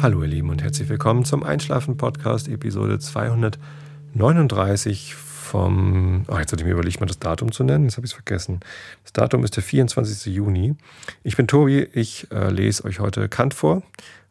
[0.00, 6.62] Hallo ihr Lieben und herzlich willkommen zum Einschlafen Podcast Episode 239 vom, oh, jetzt hatte
[6.62, 8.60] ich mir überlegt, mal das Datum zu nennen, jetzt habe ich es vergessen.
[9.02, 10.32] Das Datum ist der 24.
[10.32, 10.76] Juni.
[11.24, 13.82] Ich bin Tobi, ich äh, lese euch heute Kant vor,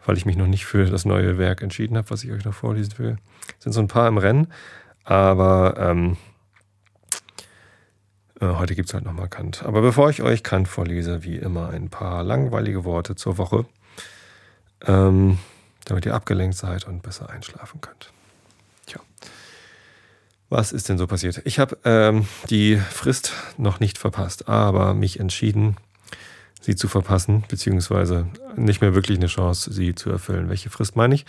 [0.05, 2.53] weil ich mich noch nicht für das neue Werk entschieden habe, was ich euch noch
[2.53, 3.17] vorlesen will.
[3.57, 4.47] Es sind so ein paar im Rennen,
[5.03, 6.15] aber ähm,
[8.39, 9.63] äh, heute gibt es halt nochmal Kant.
[9.65, 13.65] Aber bevor ich euch Kant vorlese, wie immer ein paar langweilige Worte zur Woche.
[14.85, 15.39] Ähm,
[15.87, 18.11] damit ihr abgelenkt seid und besser einschlafen könnt.
[18.85, 18.99] Tja,
[20.49, 21.41] was ist denn so passiert?
[21.45, 25.77] Ich habe ähm, die Frist noch nicht verpasst, aber mich entschieden,
[26.61, 30.49] sie zu verpassen, beziehungsweise nicht mehr wirklich eine Chance, sie zu erfüllen.
[30.49, 31.25] Welche Frist meine ich?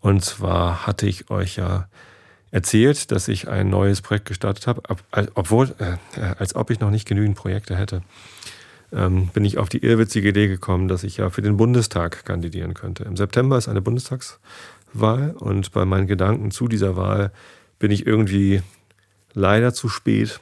[0.00, 1.88] Und zwar hatte ich euch ja
[2.50, 4.82] erzählt, dass ich ein neues Projekt gestartet habe,
[5.34, 8.02] obwohl, äh, als ob ich noch nicht genügend Projekte hätte
[8.92, 12.74] ähm, bin ich auf die irrwitzige Idee gekommen, dass ich ja für den Bundestag kandidieren
[12.74, 13.04] könnte.
[13.04, 17.32] Im September ist eine Bundestagswahl und bei meinen Gedanken zu dieser Wahl
[17.78, 18.62] bin ich irgendwie
[19.34, 20.40] leider zu spät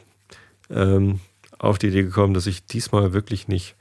[0.70, 1.20] ähm,
[1.58, 3.74] auf die Idee gekommen, dass ich diesmal wirklich nicht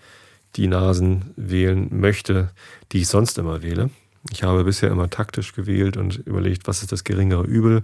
[0.55, 2.51] die Nasen wählen möchte,
[2.91, 3.89] die ich sonst immer wähle.
[4.31, 7.83] Ich habe bisher immer taktisch gewählt und überlegt, was ist das geringere Übel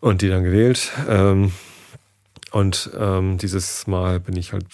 [0.00, 0.90] und die dann gewählt.
[1.08, 1.52] Ähm,
[2.50, 4.66] und ähm, dieses Mal bin ich halt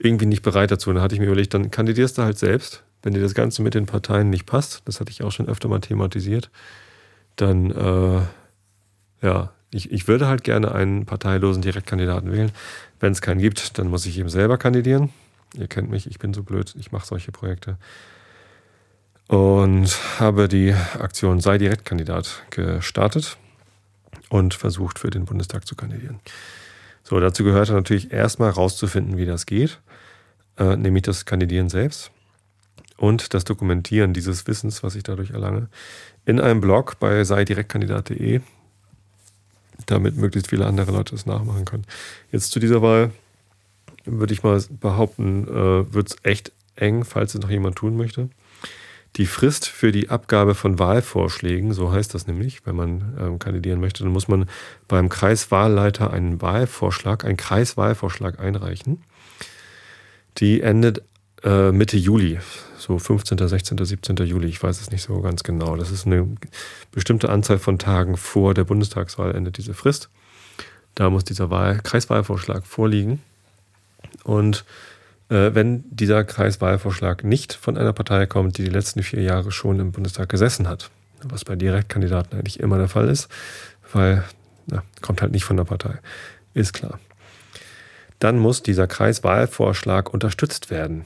[0.00, 0.90] irgendwie nicht bereit dazu.
[0.90, 2.82] Und dann hatte ich mir überlegt, dann kandidierst du halt selbst.
[3.02, 5.68] Wenn dir das Ganze mit den Parteien nicht passt, das hatte ich auch schon öfter
[5.68, 6.50] mal thematisiert,
[7.36, 8.20] dann, äh,
[9.22, 12.50] ja, ich, ich würde halt gerne einen parteilosen Direktkandidaten wählen.
[12.98, 15.10] Wenn es keinen gibt, dann muss ich eben selber kandidieren.
[15.54, 17.76] Ihr kennt mich, ich bin so blöd, ich mache solche Projekte.
[19.28, 23.38] Und habe die Aktion Sei Direktkandidat gestartet
[24.28, 26.20] und versucht, für den Bundestag zu kandidieren.
[27.02, 29.80] So, dazu gehört natürlich erstmal rauszufinden, wie das geht,
[30.58, 32.10] äh, nämlich das Kandidieren selbst
[32.96, 35.68] und das Dokumentieren dieses Wissens, was ich dadurch erlange,
[36.26, 38.40] in einem Blog bei seidirektkandidat.de,
[39.86, 41.86] damit möglichst viele andere Leute es nachmachen können.
[42.30, 43.10] Jetzt zu dieser Wahl
[44.04, 48.28] würde ich mal behaupten, äh, wird es echt eng, falls es noch jemand tun möchte.
[49.16, 53.80] Die Frist für die Abgabe von Wahlvorschlägen, so heißt das nämlich, wenn man ähm, kandidieren
[53.80, 54.48] möchte, dann muss man
[54.86, 59.02] beim Kreiswahlleiter einen Wahlvorschlag, einen Kreiswahlvorschlag einreichen.
[60.38, 61.02] Die endet
[61.42, 62.38] äh, Mitte Juli,
[62.78, 64.16] so 15., 16., 17.
[64.18, 65.76] Juli, ich weiß es nicht so ganz genau.
[65.76, 66.28] Das ist eine
[66.92, 70.08] bestimmte Anzahl von Tagen vor der Bundestagswahl endet diese Frist.
[70.94, 73.20] Da muss dieser Wahl Kreiswahlvorschlag vorliegen.
[74.24, 74.64] Und
[75.30, 79.92] wenn dieser Kreiswahlvorschlag nicht von einer Partei kommt, die die letzten vier Jahre schon im
[79.92, 80.90] Bundestag gesessen hat,
[81.22, 83.28] was bei Direktkandidaten eigentlich immer der Fall ist,
[83.92, 84.24] weil
[84.66, 85.98] na, kommt halt nicht von der Partei,
[86.52, 86.98] ist klar.
[88.18, 91.04] Dann muss dieser Kreiswahlvorschlag unterstützt werden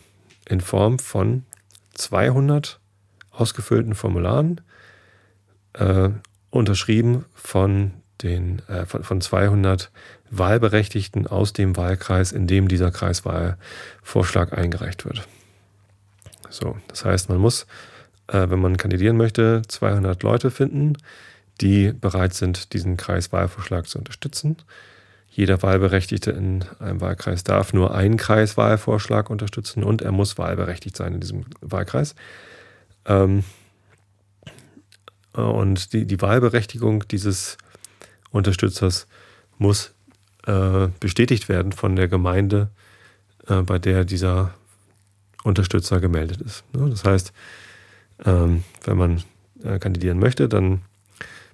[0.48, 1.44] in Form von
[1.94, 2.80] 200
[3.30, 4.60] ausgefüllten Formularen,
[5.74, 6.10] äh,
[6.50, 7.92] unterschrieben von
[8.22, 9.90] den, äh, von, von 200
[10.38, 15.26] Wahlberechtigten aus dem Wahlkreis, in dem dieser Kreiswahlvorschlag eingereicht wird.
[16.50, 17.66] So, das heißt, man muss,
[18.28, 20.96] äh, wenn man kandidieren möchte, 200 Leute finden,
[21.60, 24.56] die bereit sind, diesen Kreiswahlvorschlag zu unterstützen.
[25.30, 31.14] Jeder Wahlberechtigte in einem Wahlkreis darf nur einen Kreiswahlvorschlag unterstützen und er muss wahlberechtigt sein
[31.14, 32.14] in diesem Wahlkreis.
[33.04, 33.42] Ähm,
[35.32, 37.58] und die, die Wahlberechtigung dieses
[38.30, 39.08] Unterstützers
[39.58, 39.94] muss
[40.46, 42.70] äh, bestätigt werden von der Gemeinde,
[43.48, 44.54] äh, bei der dieser
[45.42, 46.64] Unterstützer gemeldet ist.
[46.72, 46.88] Ne?
[46.90, 47.32] Das heißt,
[48.24, 49.22] ähm, wenn man
[49.62, 50.82] äh, kandidieren möchte, dann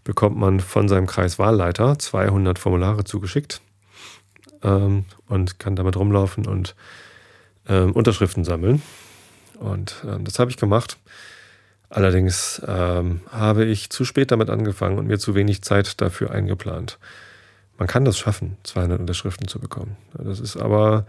[0.04, 3.60] bekommt man von seinem Kreiswahlleiter 200 Formulare zugeschickt
[4.62, 6.74] ähm, und kann damit rumlaufen und
[7.68, 8.82] ähm, Unterschriften sammeln.
[9.58, 10.98] Und ähm, das habe ich gemacht.
[11.90, 16.98] Allerdings ähm, habe ich zu spät damit angefangen und mir zu wenig Zeit dafür eingeplant.
[17.80, 19.96] Man kann das schaffen, 200 Unterschriften zu bekommen.
[20.14, 21.06] Das ist aber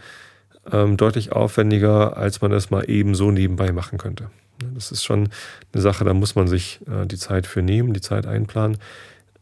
[0.71, 4.31] ähm, deutlich aufwendiger, als man es mal eben so nebenbei machen könnte.
[4.73, 5.29] Das ist schon
[5.73, 8.79] eine Sache, da muss man sich äh, die Zeit für nehmen, die Zeit einplanen.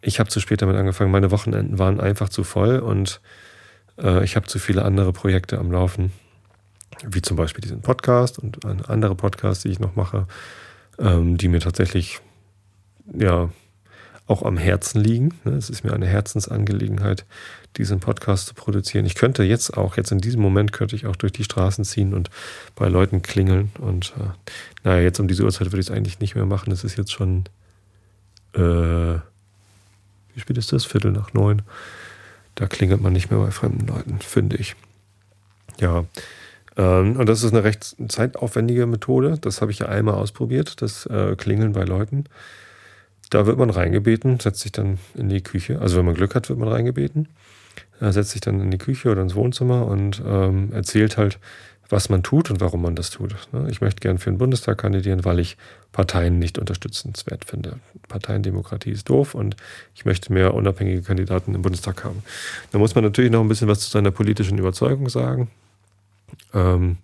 [0.01, 1.11] Ich habe zu spät damit angefangen.
[1.11, 3.21] Meine Wochenenden waren einfach zu voll und
[3.97, 6.11] äh, ich habe zu viele andere Projekte am Laufen,
[7.05, 10.27] wie zum Beispiel diesen Podcast und andere Podcasts, die ich noch mache
[10.99, 12.19] ähm, die mir tatsächlich
[13.13, 13.49] ja
[14.29, 15.33] auch am Herzen liegen.
[15.43, 15.53] Ne?
[15.53, 17.25] Es ist mir eine Herzensangelegenheit,
[17.77, 19.05] diesen Podcast zu produzieren.
[19.05, 22.13] Ich könnte jetzt auch, jetzt in diesem Moment könnte ich auch durch die Straßen ziehen
[22.13, 22.29] und
[22.75, 23.71] bei Leuten klingeln.
[23.79, 24.29] Und äh,
[24.83, 26.71] naja, jetzt um diese Uhrzeit würde ich es eigentlich nicht mehr machen.
[26.71, 27.45] Es ist jetzt schon,
[28.53, 30.85] äh, wie spät ist das?
[30.85, 31.63] Viertel nach neun.
[32.53, 34.75] Da klingelt man nicht mehr bei fremden Leuten, finde ich.
[35.79, 36.05] Ja,
[36.77, 39.37] Ähm, und das ist eine recht zeitaufwendige Methode.
[39.41, 42.25] Das habe ich ja einmal ausprobiert, das äh, Klingeln bei Leuten.
[43.29, 45.79] Da wird man reingebeten, setzt sich dann in die Küche.
[45.79, 47.27] Also wenn man Glück hat, wird man reingebeten.
[47.99, 51.37] Setzt sich dann in die Küche oder ins Wohnzimmer und ähm, erzählt halt,
[51.89, 53.35] was man tut und warum man das tut.
[53.51, 53.67] Ne?
[53.69, 55.57] Ich möchte gern für den Bundestag kandidieren, weil ich
[55.91, 57.79] Parteien nicht unterstützenswert finde.
[58.07, 59.55] Parteiendemokratie ist doof und
[59.95, 62.23] ich möchte mehr unabhängige Kandidaten im Bundestag haben.
[62.71, 65.49] Da muss man natürlich noch ein bisschen was zu seiner politischen Überzeugung sagen.
[66.53, 66.97] Ähm,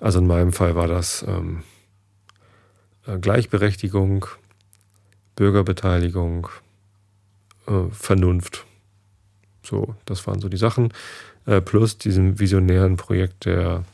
[0.00, 1.62] also in meinem Fall war das ähm,
[3.06, 4.26] äh, Gleichberechtigung,
[5.40, 6.48] Bürgerbeteiligung,
[7.66, 8.66] äh, Vernunft.
[9.62, 10.92] So, das waren so die Sachen.
[11.46, 13.84] Äh, plus diesem visionären Projekt der,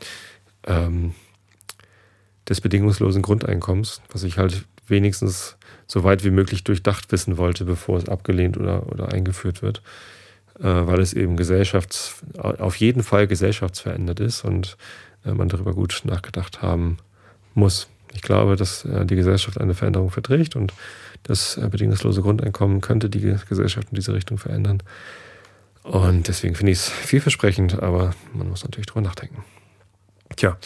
[0.66, 1.14] ähm,
[2.48, 5.56] des bedingungslosen Grundeinkommens, was ich halt wenigstens
[5.86, 9.82] so weit wie möglich durchdacht wissen wollte, bevor es abgelehnt oder, oder eingeführt wird.
[10.58, 14.76] Äh, weil es eben gesellschafts-, auf jeden Fall gesellschaftsverändert ist und
[15.24, 16.96] äh, man darüber gut nachgedacht haben
[17.54, 17.86] muss.
[18.14, 20.72] Ich glaube, dass äh, die Gesellschaft eine Veränderung verträgt und
[21.26, 24.82] das äh, bedingungslose Grundeinkommen könnte die Gesellschaft in diese Richtung verändern.
[25.82, 29.44] Und deswegen finde ich es vielversprechend, aber man muss natürlich drüber nachdenken.
[30.36, 30.56] Tja,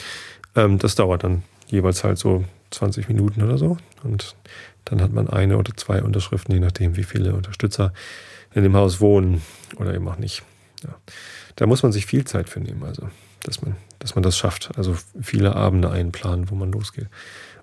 [0.56, 3.76] ähm, das dauert dann jeweils halt so 20 Minuten oder so.
[4.02, 4.34] Und
[4.84, 7.92] dann hat man eine oder zwei Unterschriften, je nachdem, wie viele Unterstützer
[8.54, 9.42] in dem Haus wohnen
[9.76, 10.42] oder eben auch nicht.
[10.82, 10.96] Ja.
[11.56, 13.08] Da muss man sich viel Zeit für nehmen, also
[13.42, 14.70] dass man, dass man das schafft.
[14.76, 17.08] Also viele Abende einplanen, wo man losgeht.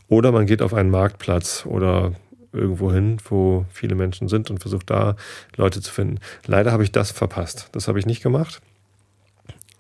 [0.08, 2.14] Oder man geht auf einen Marktplatz oder
[2.54, 5.16] irgendwo hin, wo viele Menschen sind und versucht da
[5.56, 6.20] Leute zu finden.
[6.46, 7.70] Leider habe ich das verpasst.
[7.72, 8.62] Das habe ich nicht gemacht.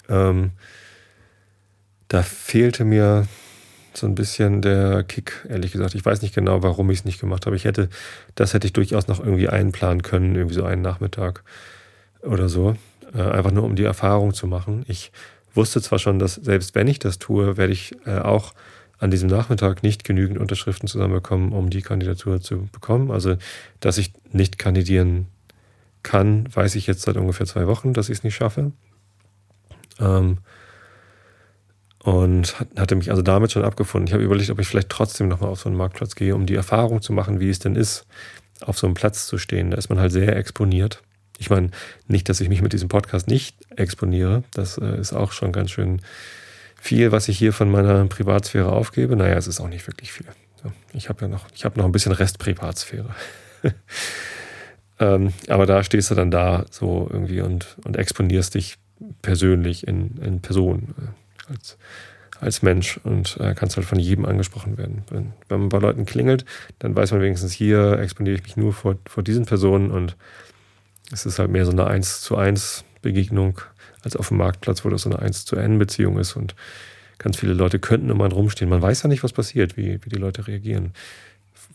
[0.09, 0.51] Ähm,
[2.07, 3.27] da fehlte mir
[3.93, 5.95] so ein bisschen der Kick, ehrlich gesagt.
[5.95, 7.55] Ich weiß nicht genau, warum ich es nicht gemacht habe.
[7.55, 7.89] Ich hätte,
[8.35, 11.43] das hätte ich durchaus noch irgendwie einplanen können, irgendwie so einen Nachmittag
[12.21, 12.75] oder so.
[13.13, 14.85] Äh, einfach nur um die Erfahrung zu machen.
[14.87, 15.11] Ich
[15.53, 18.53] wusste zwar schon, dass selbst wenn ich das tue, werde ich äh, auch
[18.99, 23.11] an diesem Nachmittag nicht genügend Unterschriften zusammenbekommen, um die Kandidatur zu bekommen.
[23.11, 23.35] Also,
[23.79, 25.27] dass ich nicht kandidieren
[26.03, 28.71] kann, weiß ich jetzt seit ungefähr zwei Wochen, dass ich es nicht schaffe.
[29.99, 30.39] Ähm,
[32.03, 34.07] und hatte mich also damit schon abgefunden.
[34.07, 36.55] Ich habe überlegt, ob ich vielleicht trotzdem nochmal auf so einen Marktplatz gehe, um die
[36.55, 38.05] Erfahrung zu machen, wie es denn ist,
[38.61, 39.71] auf so einem Platz zu stehen.
[39.71, 41.03] Da ist man halt sehr exponiert.
[41.37, 41.71] Ich meine,
[42.07, 44.43] nicht, dass ich mich mit diesem Podcast nicht exponiere.
[44.51, 46.01] Das äh, ist auch schon ganz schön
[46.79, 49.15] viel, was ich hier von meiner Privatsphäre aufgebe.
[49.15, 50.27] Naja, es ist auch nicht wirklich viel.
[50.93, 53.09] Ich habe ja noch, ich habe noch ein bisschen Restprivatsphäre.
[54.99, 58.77] ähm, aber da stehst du dann da so irgendwie und, und exponierst dich
[59.21, 61.77] persönlich in, in Person äh, als,
[62.39, 65.03] als Mensch und äh, kannst halt von jedem angesprochen werden.
[65.09, 66.45] Wenn, wenn man bei Leuten klingelt,
[66.79, 70.15] dann weiß man wenigstens, hier exponiere ich mich nur vor, vor diesen Personen und
[71.11, 73.61] es ist halt mehr so eine 1 zu 1 Begegnung
[74.07, 76.55] als auf dem Marktplatz, wo das so eine 1 zu N Beziehung ist und
[77.17, 78.69] ganz viele Leute könnten um einen rumstehen.
[78.69, 80.93] Man weiß ja nicht, was passiert, wie, wie die Leute reagieren.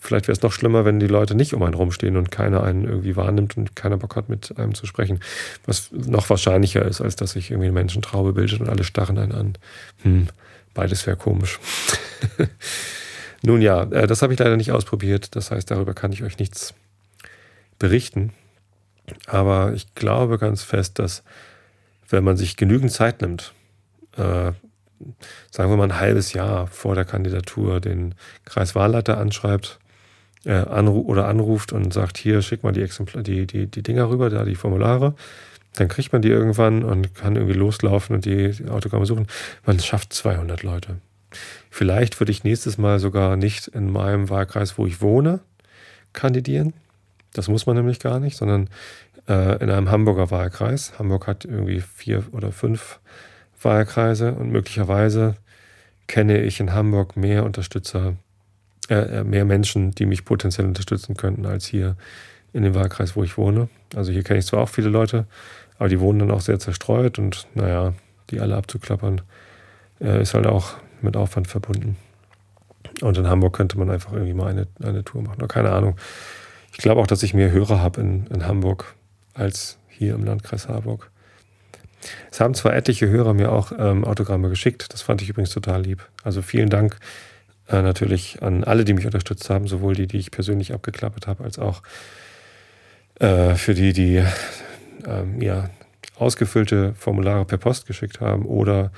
[0.00, 2.84] Vielleicht wäre es noch schlimmer, wenn die Leute nicht um einen rumstehen und keiner einen
[2.84, 5.20] irgendwie wahrnimmt und keiner Bock hat, mit einem zu sprechen.
[5.67, 9.32] Was noch wahrscheinlicher ist, als dass sich irgendwie eine Menschentraube bildet und alle starren einen
[9.32, 9.52] an.
[10.02, 10.28] Hm,
[10.75, 11.61] beides wäre komisch.
[13.43, 15.37] Nun ja, äh, das habe ich leider nicht ausprobiert.
[15.37, 16.75] Das heißt, darüber kann ich euch nichts
[17.78, 18.32] berichten.
[19.26, 21.23] Aber ich glaube ganz fest, dass
[22.12, 23.53] wenn man sich genügend Zeit nimmt,
[24.17, 24.53] äh,
[25.50, 28.14] sagen wir mal ein halbes Jahr vor der Kandidatur den
[28.45, 29.81] Kreiswahlleiter anschreibt
[30.45, 34.09] äh, anru oder anruft und sagt, hier, schick mal die, Exemplar die, die, die Dinger
[34.11, 35.14] rüber, da die Formulare,
[35.75, 39.26] dann kriegt man die irgendwann und kann irgendwie loslaufen und die, die Autogramme suchen.
[39.64, 40.99] Man schafft 200 Leute.
[41.71, 45.40] Vielleicht würde ich nächstes Mal sogar nicht in meinem Wahlkreis, wo ich wohne,
[46.12, 46.75] kandidieren.
[47.33, 48.69] Das muss man nämlich gar nicht, sondern
[49.29, 50.99] äh, in einem Hamburger Wahlkreis.
[50.99, 53.00] Hamburg hat irgendwie vier oder fünf
[53.61, 55.37] Wahlkreise und möglicherweise
[56.07, 58.14] kenne ich in Hamburg mehr Unterstützer,
[58.88, 61.97] äh, äh, mehr Menschen, die mich potenziell unterstützen könnten, als hier
[62.52, 63.69] in dem Wahlkreis, wo ich wohne.
[63.95, 65.26] Also hier kenne ich zwar auch viele Leute,
[65.79, 67.95] aber die wohnen dann auch sehr zerstreut und naja,
[68.31, 69.23] die alle abzuklappern,
[70.00, 71.97] äh, ist halt auch mit Aufwand verbunden.
[73.00, 75.38] Und in Hamburg könnte man einfach irgendwie mal eine, eine Tour machen.
[75.38, 75.97] Oder keine Ahnung.
[76.73, 78.95] Ich glaube auch, dass ich mehr Hörer habe in, in Hamburg
[79.34, 81.10] als hier im Landkreis Harburg.
[82.30, 85.82] Es haben zwar etliche Hörer mir auch ähm, Autogramme geschickt, das fand ich übrigens total
[85.82, 86.08] lieb.
[86.24, 86.96] Also vielen Dank
[87.68, 91.44] äh, natürlich an alle, die mich unterstützt haben, sowohl die, die ich persönlich abgeklappert habe,
[91.44, 91.82] als auch
[93.20, 94.16] äh, für die, die
[95.06, 95.70] äh, mir
[96.16, 98.90] ausgefüllte Formulare per Post geschickt haben oder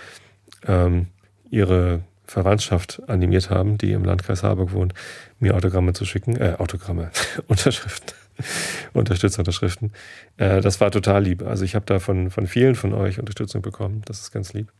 [0.66, 1.08] ähm,
[1.50, 4.94] ihre Verwandtschaft animiert haben, die im Landkreis Harburg wohnt,
[5.38, 7.10] mir Autogramme zu schicken, äh, Autogramme,
[7.48, 8.23] Unterschriften.
[8.92, 9.92] Unterstützerunterschriften.
[10.36, 11.42] Äh, das war total lieb.
[11.42, 14.02] Also ich habe da von, von vielen von euch Unterstützung bekommen.
[14.06, 14.72] Das ist ganz lieb.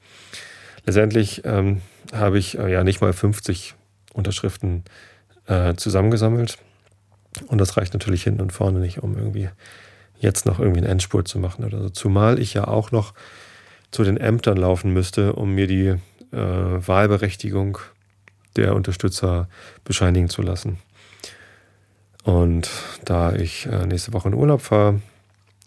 [0.87, 1.80] letztendlich ähm,
[2.12, 3.75] habe ich äh, ja nicht mal 50
[4.12, 4.84] Unterschriften
[5.46, 6.58] äh, zusammengesammelt.
[7.49, 9.49] Und das reicht natürlich hinten und vorne nicht, um irgendwie
[10.18, 11.88] jetzt noch irgendwie einen Endspurt zu machen oder so.
[11.90, 13.14] Zumal ich ja auch noch
[13.90, 15.99] zu den Ämtern laufen müsste, um mir die äh,
[16.32, 17.78] Wahlberechtigung
[18.56, 19.49] der Unterstützer
[19.84, 20.78] bescheinigen zu lassen.
[22.25, 22.71] Und
[23.04, 25.00] da ich äh, nächste Woche in Urlaub fahre,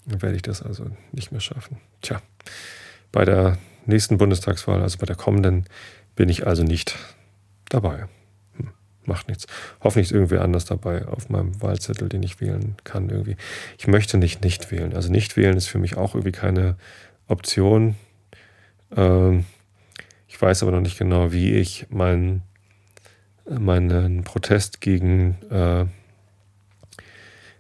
[0.06, 1.78] werde ich das also nicht mehr schaffen.
[2.02, 2.22] Tja,
[3.12, 5.66] bei der nächsten Bundestagswahl, also bei der kommenden,
[6.16, 6.98] bin ich also nicht
[7.70, 8.08] dabei.
[8.58, 8.72] Hm,
[9.06, 9.46] macht nichts.
[9.82, 13.38] Hoffentlich ist irgendwer anders dabei auf meinem Wahlzettel, den ich wählen kann irgendwie.
[13.78, 14.94] Ich möchte nicht nicht wählen.
[14.94, 16.76] Also nicht wählen ist für mich auch irgendwie keine
[17.28, 17.96] Option.
[18.96, 19.46] Ähm,
[20.28, 22.42] ich weiß aber noch nicht genau, wie ich meinen
[23.50, 25.86] meinen Protest gegen, äh,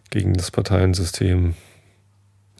[0.10, 1.56] gegen das Parteiensystem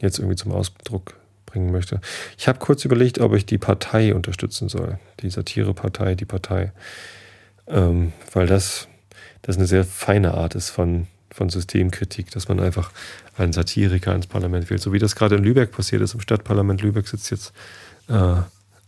[0.00, 1.14] jetzt irgendwie zum Ausdruck
[1.46, 2.00] bringen möchte.
[2.36, 6.72] Ich habe kurz überlegt, ob ich die Partei unterstützen soll, die Satirepartei, die Partei,
[7.66, 8.88] ähm, weil das,
[9.42, 12.92] das eine sehr feine Art ist von, von Systemkritik, dass man einfach
[13.36, 16.14] einen Satiriker ins Parlament wählt, so wie das gerade in Lübeck passiert ist.
[16.14, 17.52] Im Stadtparlament Lübeck sitzt jetzt
[18.08, 18.34] äh,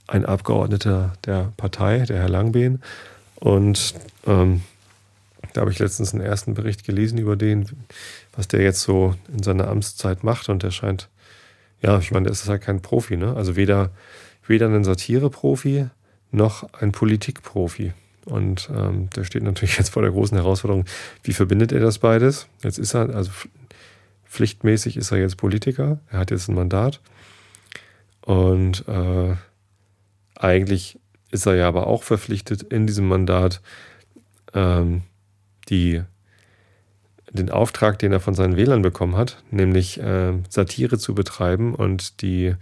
[0.07, 2.83] ein Abgeordneter der Partei, der Herr Langbehn,
[3.37, 3.95] und
[4.27, 4.63] ähm,
[5.53, 7.67] da habe ich letztens einen ersten Bericht gelesen über den,
[8.33, 10.49] was der jetzt so in seiner Amtszeit macht.
[10.49, 11.09] Und der scheint,
[11.83, 13.35] ja, ich meine, der ist halt kein Profi, ne?
[13.35, 13.91] Also weder,
[14.47, 15.87] weder ein Satire-Profi
[16.31, 17.93] noch ein Politik-Profi.
[18.27, 20.85] Und ähm, der steht natürlich jetzt vor der großen Herausforderung,
[21.23, 22.47] wie verbindet er das beides?
[22.63, 23.31] Jetzt ist er, also
[24.27, 27.01] pflichtmäßig ist er jetzt Politiker, er hat jetzt ein Mandat.
[28.23, 29.35] Und äh,
[30.37, 30.99] eigentlich
[31.31, 33.61] ist er ja aber auch verpflichtet, in diesem Mandat
[34.55, 35.03] ähm,
[35.71, 36.03] die,
[37.31, 42.23] den Auftrag, den er von seinen Wählern bekommen hat, nämlich äh, Satire zu betreiben und
[42.23, 42.55] die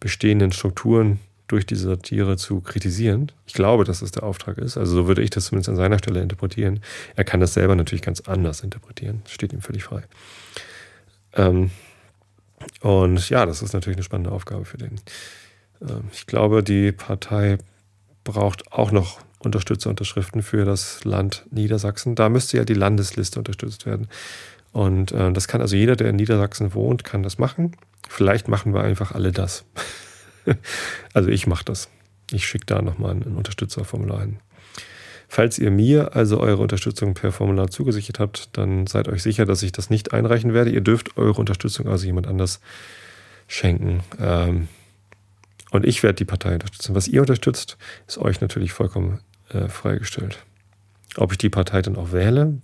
[0.00, 1.20] bestehenden Strukturen
[1.50, 3.32] durch diese Satire zu kritisieren.
[3.46, 4.76] Ich glaube, dass das der Auftrag ist.
[4.76, 6.80] Also so würde ich das zumindest an seiner Stelle interpretieren.
[7.16, 9.20] Er kann das selber natürlich ganz anders interpretieren.
[9.24, 10.02] Das steht ihm völlig frei.
[11.34, 11.70] Ähm,
[12.80, 15.00] und ja, das ist natürlich eine spannende Aufgabe für den.
[15.82, 17.58] Ähm, ich glaube, die Partei
[18.22, 22.14] braucht auch noch Unterstützerunterschriften für das Land Niedersachsen.
[22.14, 24.08] Da müsste ja die Landesliste unterstützt werden.
[24.72, 27.72] Und äh, das kann also jeder, der in Niedersachsen wohnt, kann das machen.
[28.08, 29.64] Vielleicht machen wir einfach alle das.
[31.14, 31.88] also ich mache das.
[32.30, 34.38] Ich schicke da nochmal ein Unterstützerformular hin.
[35.28, 39.62] Falls ihr mir also eure Unterstützung per Formular zugesichert habt, dann seid euch sicher, dass
[39.62, 40.70] ich das nicht einreichen werde.
[40.70, 42.60] Ihr dürft eure Unterstützung also jemand anders
[43.46, 44.00] schenken.
[44.20, 44.68] Ähm,
[45.70, 46.94] und ich werde die Partei unterstützen.
[46.96, 47.78] Was ihr unterstützt,
[48.08, 49.20] ist euch natürlich vollkommen
[49.52, 50.38] äh, freigestellt.
[51.16, 52.58] Ob ich die Partei dann auch wähle,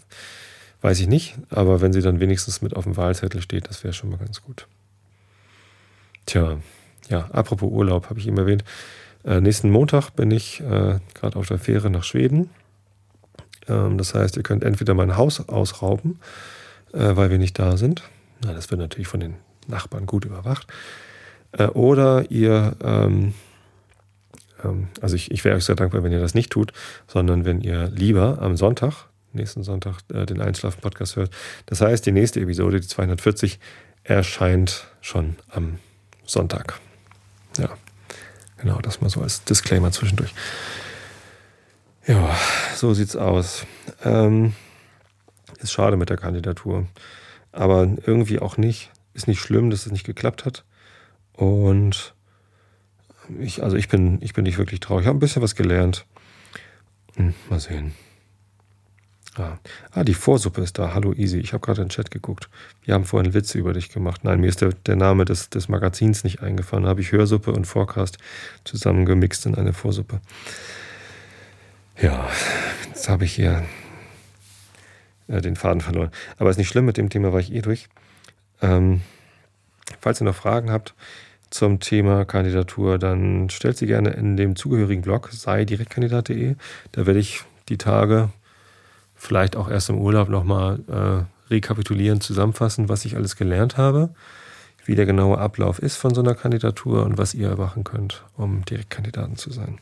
[0.82, 1.36] weiß ich nicht.
[1.50, 4.42] Aber wenn sie dann wenigstens mit auf dem Wahlzettel steht, das wäre schon mal ganz
[4.42, 4.66] gut.
[6.26, 6.58] Tja,
[7.08, 8.64] ja, apropos Urlaub, habe ich eben erwähnt.
[9.24, 12.50] Äh, nächsten Montag bin ich äh, gerade auf der Fähre nach Schweden.
[13.68, 16.20] Ähm, das heißt, ihr könnt entweder mein Haus ausrauben,
[16.92, 18.02] äh, weil wir nicht da sind.
[18.44, 19.34] Na, das wird natürlich von den
[19.66, 20.66] Nachbarn gut überwacht.
[21.52, 23.34] Äh, oder ihr, ähm,
[25.00, 26.72] also ich, ich wäre euch sehr dankbar, wenn ihr das nicht tut,
[27.06, 31.30] sondern wenn ihr lieber am Sonntag, nächsten Sonntag, äh, den Einschlafen-Podcast hört.
[31.66, 33.58] Das heißt, die nächste Episode, die 240,
[34.04, 35.78] erscheint schon am
[36.24, 36.80] Sonntag.
[37.58, 37.70] Ja,
[38.58, 40.32] genau, das mal so als Disclaimer zwischendurch.
[42.06, 42.36] Ja,
[42.76, 43.66] so sieht's aus.
[44.04, 44.54] Ähm,
[45.60, 46.86] ist schade mit der Kandidatur.
[47.52, 48.90] Aber irgendwie auch nicht.
[49.14, 50.64] Ist nicht schlimm, dass es nicht geklappt hat.
[51.32, 52.14] Und
[53.40, 55.04] ich, also ich bin, ich bin nicht wirklich traurig.
[55.04, 56.06] Ich habe ein bisschen was gelernt.
[57.16, 57.94] Hm, mal sehen.
[59.38, 59.58] Ah.
[59.92, 60.94] ah, die Vorsuppe ist da.
[60.94, 61.38] Hallo Easy.
[61.38, 62.48] Ich habe gerade in den Chat geguckt.
[62.82, 64.24] Wir haben vorhin Witze über dich gemacht.
[64.24, 66.84] Nein, mir ist der, der Name des, des Magazins nicht eingefallen.
[66.84, 68.16] Da habe ich Hörsuppe und Forecast
[68.64, 70.20] zusammengemixt in eine Vorsuppe.
[72.00, 72.30] Ja,
[72.86, 73.64] jetzt habe ich hier
[75.28, 76.10] äh, den Faden verloren.
[76.38, 77.88] Aber ist nicht schlimm, mit dem Thema war ich eh durch.
[78.62, 79.02] Ähm,
[80.00, 80.94] falls ihr noch Fragen habt,
[81.50, 86.56] zum Thema Kandidatur, dann stellt sie gerne in dem zugehörigen Blog sei direktkandidat.de.
[86.92, 88.30] Da werde ich die Tage
[89.14, 94.10] vielleicht auch erst im Urlaub nochmal äh, rekapitulieren, zusammenfassen, was ich alles gelernt habe,
[94.84, 98.64] wie der genaue Ablauf ist von so einer Kandidatur und was ihr machen könnt, um
[98.64, 99.78] Direktkandidaten zu sein.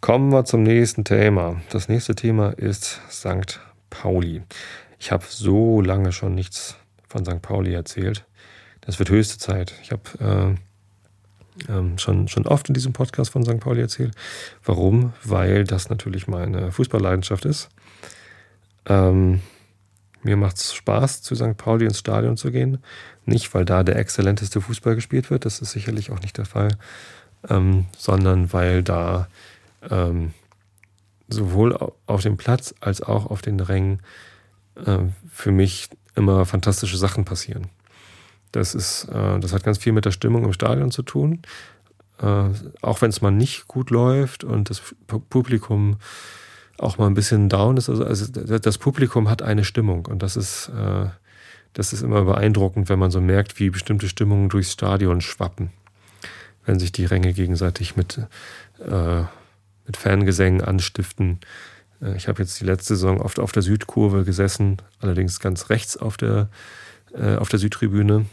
[0.00, 1.60] Kommen wir zum nächsten Thema.
[1.70, 3.60] Das nächste Thema ist St.
[3.88, 4.42] Pauli.
[4.98, 6.76] Ich habe so lange schon nichts
[7.08, 7.40] von St.
[7.40, 8.26] Pauli erzählt
[8.86, 9.74] das wird höchste Zeit.
[9.82, 10.56] Ich habe
[11.68, 13.60] äh, ähm, schon, schon oft in diesem Podcast von St.
[13.60, 14.14] Pauli erzählt.
[14.64, 15.12] Warum?
[15.22, 17.68] Weil das natürlich meine Fußballleidenschaft ist.
[18.86, 19.40] Ähm,
[20.22, 21.56] mir macht es Spaß, zu St.
[21.56, 22.78] Pauli ins Stadion zu gehen.
[23.26, 26.76] Nicht, weil da der exzellenteste Fußball gespielt wird, das ist sicherlich auch nicht der Fall.
[27.48, 29.28] ähm, sondern weil da
[29.90, 30.32] ähm,
[31.28, 31.76] sowohl
[32.06, 34.00] auf dem Platz als auch auf den Rängen
[34.76, 34.98] äh,
[35.30, 37.68] für mich immer fantastische Sachen passieren.
[38.56, 41.42] Das ist, äh, das hat ganz viel mit der Stimmung im Stadion zu tun.
[42.20, 42.44] Äh,
[42.82, 45.96] auch wenn es mal nicht gut läuft und das Publikum
[46.78, 47.88] auch mal ein bisschen down ist.
[47.88, 48.26] Also, also
[48.58, 51.06] das Publikum hat eine Stimmung und das ist, äh,
[51.72, 55.70] das ist immer beeindruckend, wenn man so merkt, wie bestimmte Stimmungen durchs Stadion schwappen,
[56.64, 58.18] wenn sich die Ränge gegenseitig mit,
[58.78, 59.22] äh,
[59.86, 61.40] mit Fangesängen anstiften.
[62.00, 65.96] Äh, ich habe jetzt die letzte Saison oft auf der Südkurve gesessen, allerdings ganz rechts
[65.96, 66.48] auf der,
[67.12, 68.26] äh, auf der Südtribüne.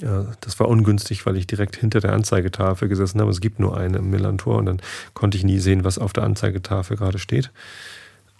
[0.00, 3.30] Das war ungünstig, weil ich direkt hinter der Anzeigetafel gesessen habe.
[3.30, 4.82] Es gibt nur eine im Millantor und dann
[5.14, 7.50] konnte ich nie sehen, was auf der Anzeigetafel gerade steht.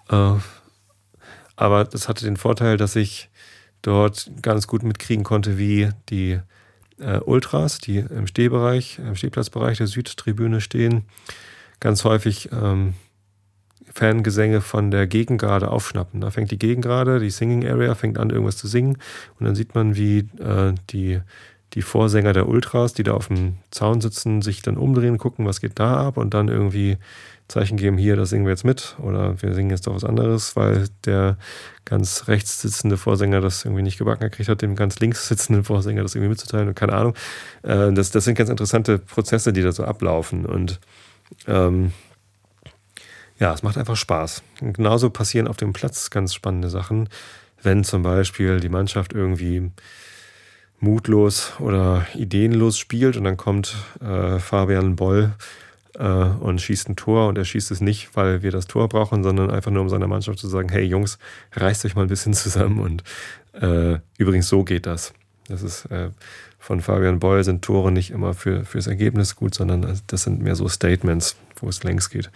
[0.09, 0.35] Äh,
[1.57, 3.29] aber das hatte den Vorteil, dass ich
[3.83, 6.41] dort ganz gut mitkriegen konnte, wie die
[6.99, 11.05] äh, Ultras, die im Stehbereich, im Stehplatzbereich der Südtribüne stehen,
[11.79, 12.95] ganz häufig ähm,
[13.93, 16.21] Fangesänge von der Gegengrade aufschnappen.
[16.21, 18.99] Da fängt die Gegengrade, die Singing Area, fängt an, irgendwas zu singen.
[19.39, 21.21] Und dann sieht man, wie äh, die,
[21.75, 25.61] die Vorsänger der Ultras, die da auf dem Zaun sitzen, sich dann umdrehen, gucken, was
[25.61, 26.99] geht da ab und dann irgendwie
[27.49, 30.55] Zeichen geben, hier, das singen wir jetzt mit oder wir singen jetzt doch was anderes,
[30.55, 31.37] weil der
[31.85, 36.03] ganz rechts sitzende Vorsänger das irgendwie nicht gebacken gekriegt hat, dem ganz links sitzenden Vorsänger
[36.03, 37.15] das irgendwie mitzuteilen und keine Ahnung.
[37.63, 40.79] Äh, das, das sind ganz interessante Prozesse, die da so ablaufen und
[41.49, 41.93] ähm,
[43.41, 44.43] ja, es macht einfach Spaß.
[44.61, 47.09] Und genauso passieren auf dem Platz ganz spannende Sachen,
[47.63, 49.71] wenn zum Beispiel die Mannschaft irgendwie
[50.79, 55.33] mutlos oder ideenlos spielt und dann kommt äh, Fabian Boll
[55.99, 59.23] äh, und schießt ein Tor und er schießt es nicht, weil wir das Tor brauchen,
[59.23, 61.19] sondern einfach nur um seiner Mannschaft zu sagen, hey Jungs,
[61.53, 63.05] reißt euch mal ein bisschen zusammen und
[63.61, 65.13] äh, übrigens so geht das.
[65.49, 66.11] Das ist äh,
[66.59, 70.55] von Fabian Boll sind Tore nicht immer für, fürs Ergebnis gut, sondern das sind mehr
[70.55, 72.31] so Statements, wo es längs geht.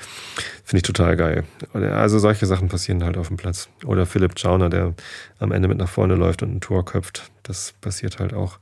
[0.64, 1.44] Finde ich total geil.
[1.72, 3.68] Also solche Sachen passieren halt auf dem Platz.
[3.84, 4.94] Oder Philipp Schauner, der
[5.38, 7.30] am Ende mit nach vorne läuft und ein Tor köpft.
[7.42, 8.58] Das passiert halt auch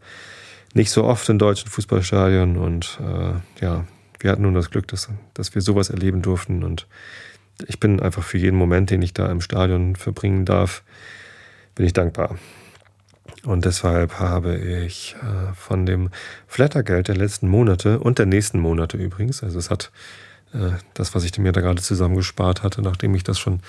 [0.74, 2.56] nicht so oft in deutschen Fußballstadien.
[2.56, 3.84] Und äh, ja,
[4.20, 6.62] wir hatten nun das Glück, dass, dass wir sowas erleben durften.
[6.62, 6.86] Und
[7.66, 10.82] ich bin einfach für jeden Moment, den ich da im Stadion verbringen darf,
[11.74, 12.38] bin ich dankbar.
[13.44, 16.10] Und deshalb habe ich äh, von dem
[16.46, 19.90] Flattergeld der letzten Monate und der nächsten Monate übrigens, also es hat
[20.94, 23.60] das, was ich mir da gerade zusammengespart hatte, nachdem ich das schon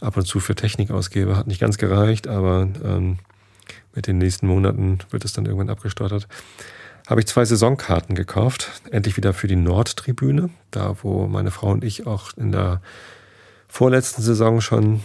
[0.00, 3.18] ab und zu für Technik ausgebe, hat nicht ganz gereicht, aber ähm,
[3.94, 6.28] mit den nächsten Monaten wird es dann irgendwann abgestartet.
[7.06, 11.84] Habe ich zwei Saisonkarten gekauft, endlich wieder für die Nordtribüne, da wo meine Frau und
[11.84, 12.80] ich auch in der
[13.68, 15.00] vorletzten Saison schon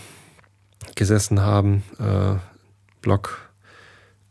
[0.96, 1.84] gesessen haben.
[2.00, 2.36] Äh,
[3.02, 3.50] Block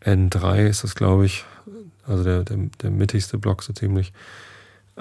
[0.02, 1.44] N3 ist das, glaube ich.
[2.06, 4.12] Also der, der, der mittigste Block so ziemlich.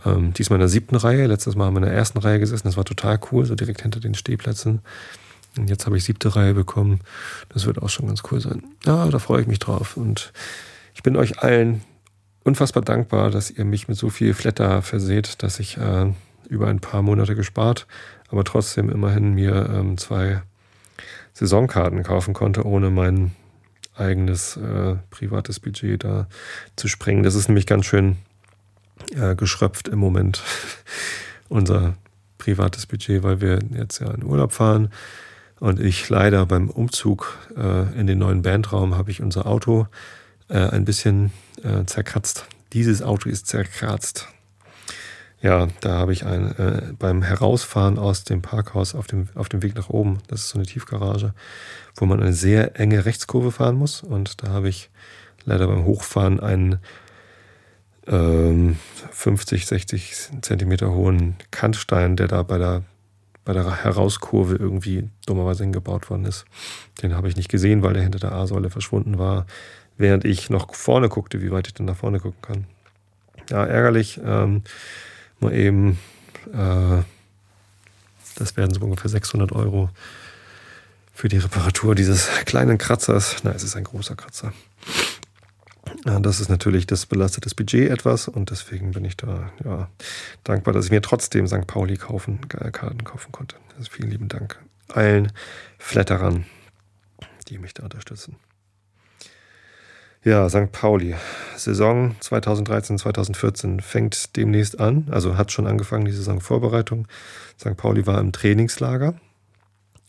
[0.06, 1.28] Ähm, diesmal in der siebten Reihe.
[1.28, 2.68] Letztes Mal haben wir in der ersten Reihe gesessen.
[2.68, 4.82] Das war total cool, so direkt hinter den Stehplätzen.
[5.58, 7.02] Und jetzt habe ich siebte Reihe bekommen.
[7.50, 8.64] Das wird auch schon ganz cool sein.
[8.86, 9.98] Ja, da freue ich mich drauf.
[9.98, 10.34] Und
[10.96, 11.82] ich bin euch allen
[12.44, 16.12] unfassbar dankbar, dass ihr mich mit so viel Flatter verseht, dass ich äh,
[16.50, 17.88] über ein paar Monate gespart,
[18.30, 20.42] aber trotzdem immerhin mir ähm, zwei
[21.34, 23.32] Saisonkarten kaufen konnte, ohne mein
[23.96, 26.28] eigenes äh, privates Budget da
[26.76, 27.24] zu sprengen.
[27.24, 28.18] Das ist nämlich ganz schön
[29.12, 30.42] äh, geschröpft im Moment,
[31.50, 31.96] unser
[32.38, 34.90] privates Budget, weil wir jetzt ja in Urlaub fahren.
[35.60, 39.88] Und ich leider beim Umzug äh, in den neuen Bandraum habe ich unser Auto
[40.50, 41.32] äh, ein bisschen
[41.64, 42.46] äh, zerkratzt.
[42.74, 44.28] Dieses Auto ist zerkratzt.
[45.42, 49.62] Ja, da habe ich ein, äh, beim Herausfahren aus dem Parkhaus auf dem, auf dem
[49.62, 51.34] Weg nach oben, das ist so eine Tiefgarage,
[51.96, 54.04] wo man eine sehr enge Rechtskurve fahren muss.
[54.04, 54.90] Und da habe ich
[55.44, 56.80] leider beim Hochfahren einen
[58.06, 62.84] 50, 60 Zentimeter hohen Kantstein, der da bei der,
[63.46, 66.46] bei der Herauskurve irgendwie dummerweise hingebaut worden ist.
[67.02, 69.46] Den habe ich nicht gesehen, weil der hinter der A-Säule verschwunden war,
[69.98, 72.66] während ich noch vorne guckte, wie weit ich denn nach vorne gucken kann.
[73.50, 74.20] Ja, ärgerlich.
[74.24, 74.64] Ähm,
[75.40, 76.00] mal eben,
[76.54, 77.04] äh,
[78.36, 79.90] das werden so ungefähr 600 Euro
[81.14, 83.44] für die Reparatur dieses kleinen Kratzers.
[83.44, 84.52] Nein, es ist ein großer Kratzer.
[86.06, 89.90] Das ist natürlich, das belastet das Budget etwas und deswegen bin ich da ja,
[90.44, 91.66] dankbar, dass ich mir trotzdem St.
[91.66, 93.56] Pauli kaufen, äh, Karten kaufen konnte.
[93.78, 95.32] Also vielen lieben Dank allen
[95.78, 96.46] Flatterern,
[97.48, 98.36] die mich da unterstützen.
[100.26, 100.72] Ja, St.
[100.72, 101.16] Pauli.
[101.56, 107.08] Saison 2013, 2014 fängt demnächst an, also hat schon angefangen, die Saisonvorbereitung.
[107.60, 107.76] St.
[107.78, 109.16] Pauli war im Trainingslager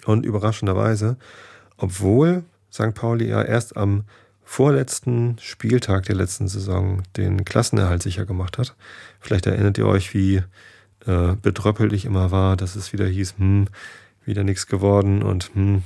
[0.06, 1.16] und überraschenderweise,
[1.76, 2.94] obwohl St.
[2.94, 4.04] Pauli ja erst am
[4.44, 8.76] vorletzten Spieltag der letzten Saison den Klassenerhalt sicher gemacht hat.
[9.20, 10.42] Vielleicht erinnert ihr euch, wie
[11.06, 13.68] äh, bedröppelt ich immer war, dass es wieder hieß, hm,
[14.24, 15.82] wieder nichts geworden und hm,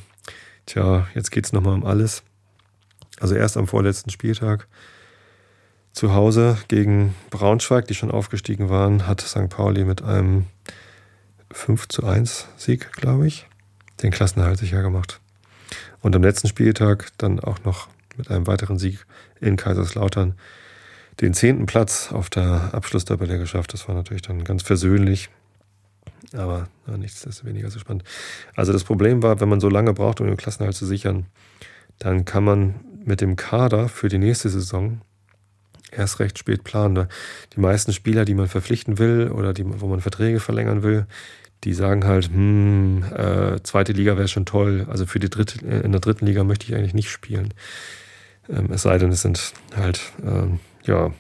[0.67, 2.23] tja, jetzt geht es nochmal um alles.
[3.21, 4.69] Also erst am vorletzten Spieltag
[5.93, 9.49] zu Hause gegen Braunschweig, die schon aufgestiegen waren, hat St.
[9.49, 10.47] Pauli mit einem
[11.51, 13.49] 5 zu 1 Sieg, glaube ich,
[14.03, 15.21] den Klassenerhalt sicher gemacht.
[16.01, 17.89] Und am letzten Spieltag dann auch noch
[18.19, 19.07] mit einem weiteren Sieg
[19.41, 20.35] in Kaiserslautern
[21.21, 23.73] den zehnten Platz auf der Abschlusstabelle geschafft.
[23.73, 25.31] Das war natürlich dann ganz versöhnlich.
[26.33, 28.05] Aber ja, nichts ist weniger so spannend.
[28.55, 31.27] Also das Problem war, wenn man so lange braucht, um den Klassenerhalt zu sichern,
[31.99, 35.01] dann kann man mit dem Kader für die nächste Saison
[35.91, 37.09] erst recht spät planen.
[37.57, 41.07] Die meisten Spieler, die man verpflichten will oder die, wo man Verträge verlängern will,
[41.65, 44.87] die sagen halt, hm, äh, zweite Liga wäre schon toll.
[44.89, 47.55] Also für die dritte, in der dritten Liga möchte ich eigentlich nicht spielen.
[48.49, 51.13] Ähm, es sei denn, es sind halt ähm, ja,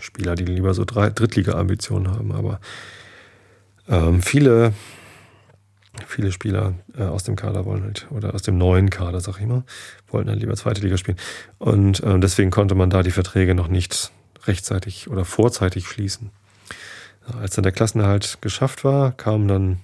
[0.00, 2.32] Spieler, die lieber so Drittliga-Ambitionen haben.
[2.32, 2.60] Aber
[3.88, 4.72] ähm, viele,
[6.06, 9.46] viele Spieler äh, aus dem Kader wollen halt, oder aus dem neuen Kader, sag ich
[9.46, 9.64] mal,
[10.08, 11.18] wollten halt lieber zweite Liga spielen.
[11.58, 14.12] Und äh, deswegen konnte man da die Verträge noch nicht
[14.46, 16.30] rechtzeitig oder vorzeitig schließen.
[17.40, 19.80] Als dann der Klassenerhalt geschafft war, kamen dann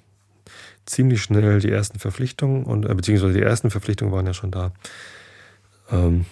[0.86, 4.72] ziemlich schnell die ersten Verpflichtungen und äh, beziehungsweise die ersten Verpflichtungen waren ja schon da.
[5.90, 6.24] Ähm,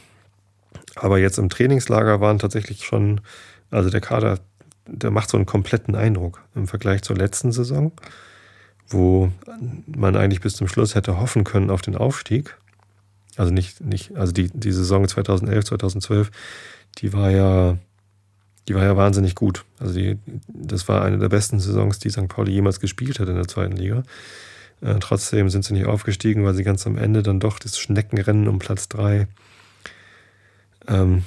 [0.97, 3.21] aber jetzt im Trainingslager waren tatsächlich schon,
[3.71, 4.39] also der Kader,
[4.87, 7.93] der macht so einen kompletten Eindruck im Vergleich zur letzten Saison,
[8.89, 9.31] wo
[9.87, 12.57] man eigentlich bis zum Schluss hätte hoffen können auf den Aufstieg.
[13.37, 16.31] Also nicht, nicht, also die, die Saison 2011, 2012,
[16.99, 17.79] die war ja,
[18.69, 19.65] die war ja wahnsinnig gut.
[19.79, 22.29] Also die, das war eine der besten Saisons, die St.
[22.29, 24.03] Pauli jemals gespielt hat in der zweiten Liga.
[24.83, 28.49] Äh, trotzdem sind sie nicht aufgestiegen, weil sie ganz am Ende dann doch das Schneckenrennen
[28.49, 29.29] um Platz 3
[30.89, 31.25] ähm,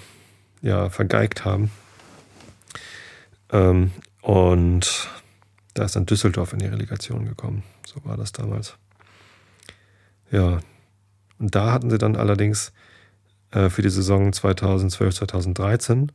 [0.61, 1.71] ja, vergeigt haben.
[3.51, 3.91] Ähm,
[4.21, 5.09] und
[5.73, 7.63] da ist dann Düsseldorf in die Relegation gekommen.
[7.85, 8.75] So war das damals.
[10.31, 10.59] Ja,
[11.37, 12.71] und da hatten sie dann allerdings
[13.51, 16.11] äh, für die Saison 2012, 2013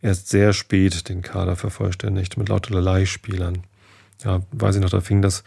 [0.00, 3.62] erst sehr spät den Kader vervollständigt mit lauter Leihspielern.
[4.24, 5.44] Ja, weiß ich noch, da fing das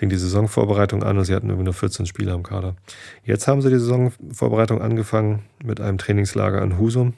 [0.00, 2.74] fing die Saisonvorbereitung an und sie hatten irgendwie nur 14 Spieler im Kader.
[3.22, 7.12] Jetzt haben sie die Saisonvorbereitung angefangen mit einem Trainingslager in Husum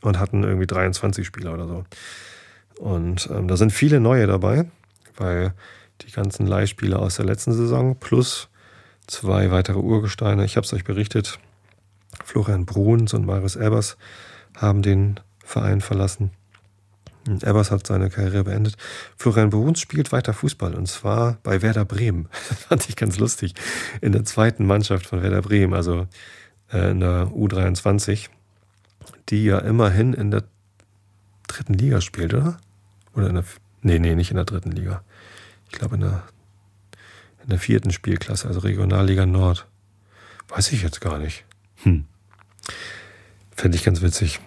[0.00, 1.84] und hatten irgendwie 23 Spieler oder so.
[2.78, 4.70] Und ähm, da sind viele neue dabei,
[5.18, 5.52] weil
[6.00, 8.48] die ganzen Leihspieler aus der letzten Saison plus
[9.06, 11.40] zwei weitere Urgesteine, ich habe es euch berichtet,
[12.24, 13.98] Florian Bruns und Marius Ebers
[14.56, 16.30] haben den Verein verlassen.
[17.26, 18.76] Ebers hat seine Karriere beendet.
[19.16, 22.28] Florian Bruns spielt weiter Fußball und zwar bei Werder Bremen.
[22.48, 23.54] Das fand ich ganz lustig.
[24.00, 26.06] In der zweiten Mannschaft von Werder Bremen, also
[26.72, 28.28] äh, in der U23,
[29.28, 30.44] die ja immerhin in der
[31.46, 32.58] dritten Liga spielt, oder?
[33.14, 33.44] Oder in der.
[33.82, 35.02] Nee, nee, nicht in der dritten Liga.
[35.70, 36.22] Ich glaube in der,
[37.42, 39.66] in der vierten Spielklasse, also Regionalliga Nord.
[40.48, 41.44] Weiß ich jetzt gar nicht.
[41.82, 42.04] Hm.
[43.54, 44.40] Fände ich ganz witzig.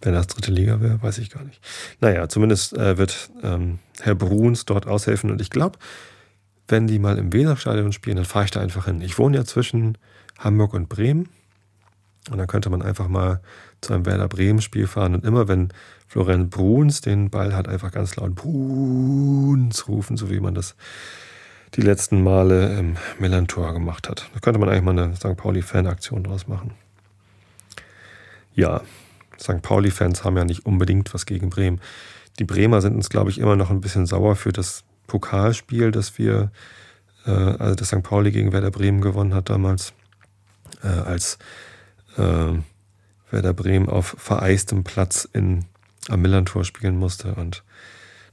[0.00, 1.60] Wenn das dritte Liga wäre, weiß ich gar nicht.
[2.00, 5.30] Naja, zumindest äh, wird ähm, Herr Bruns dort aushelfen.
[5.30, 5.78] Und ich glaube,
[6.68, 9.00] wenn die mal im Weserstadion spielen, dann fahre ich da einfach hin.
[9.00, 9.98] Ich wohne ja zwischen
[10.38, 11.28] Hamburg und Bremen.
[12.30, 13.40] Und dann könnte man einfach mal
[13.80, 15.14] zu einem Werder Bremen-Spiel fahren.
[15.14, 15.68] Und immer wenn
[16.06, 20.76] Florian Bruns den Ball hat, einfach ganz laut Bruns rufen, so wie man das
[21.74, 24.28] die letzten Male im Millantor gemacht hat.
[24.34, 25.36] Da könnte man eigentlich mal eine St.
[25.36, 26.72] Pauli-Fan-Aktion draus machen.
[28.54, 28.82] Ja,
[29.40, 29.62] St.
[29.62, 31.80] Pauli-Fans haben ja nicht unbedingt was gegen Bremen.
[32.38, 36.18] Die Bremer sind uns, glaube ich, immer noch ein bisschen sauer für das Pokalspiel, das
[36.18, 36.50] wir,
[37.26, 38.02] äh, also das St.
[38.02, 39.92] Pauli gegen Werder Bremen gewonnen hat damals,
[40.82, 41.38] äh, als
[42.16, 42.52] äh,
[43.30, 45.64] Werder Bremen auf vereistem Platz in,
[46.08, 47.64] am Millantor spielen musste und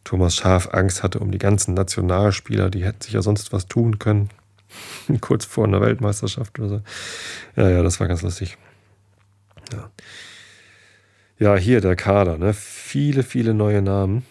[0.03, 3.97] Thomas Schaf Angst hatte um die ganzen Nationalspieler, die hätten sich ja sonst was tun
[3.97, 4.29] können.
[5.21, 6.81] Kurz vor einer Weltmeisterschaft oder so.
[7.55, 8.57] Ja, ja, das war ganz lustig.
[9.73, 9.89] Ja.
[11.37, 12.53] Ja, hier der Kader, ne?
[12.53, 14.25] Viele, viele neue Namen.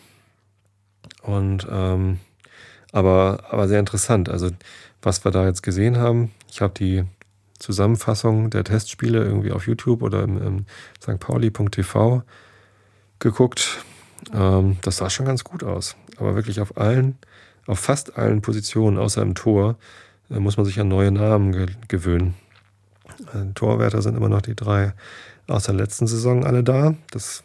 [1.23, 2.21] Und ähm,
[2.93, 4.29] aber, aber sehr interessant.
[4.29, 4.51] Also,
[5.03, 7.05] was wir da jetzt gesehen haben, ich habe die
[7.59, 10.67] Zusammenfassung der Testspiele irgendwie auf YouTube oder im, im
[11.03, 11.19] St.
[11.19, 12.23] Pauli.tv
[13.19, 13.85] geguckt.
[14.33, 15.97] Ähm, das sah schon ganz gut aus.
[16.17, 17.19] Aber wirklich auf allen,
[17.67, 19.77] auf fast allen Positionen außer im Tor
[20.31, 22.35] äh, muss man sich an neue Namen ge gewöhnen.
[23.33, 24.95] Äh, Torwärter sind immer noch die drei
[25.49, 26.95] aus der letzten Saison alle da.
[27.11, 27.45] Das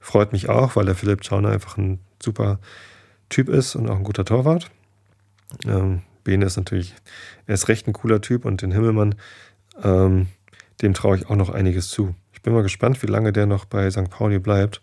[0.00, 2.58] freut mich auch, weil der Philipp Schauner einfach ein super
[3.28, 4.70] Typ ist und auch ein guter Torwart.
[5.66, 6.94] Ähm, Bene ist natürlich,
[7.46, 9.14] er ist recht ein cooler Typ und den Himmelmann,
[9.82, 10.26] ähm,
[10.82, 12.14] dem traue ich auch noch einiges zu.
[12.32, 14.10] Ich bin mal gespannt, wie lange der noch bei St.
[14.10, 14.80] Pauli bleibt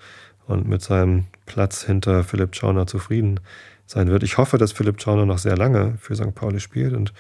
[0.48, 3.40] und mit seinem Platz hinter Philipp Schauner zufrieden
[3.86, 4.24] sein wird.
[4.24, 6.34] Ich hoffe, dass Philipp Schauner noch sehr lange für St.
[6.34, 7.14] Pauli spielt und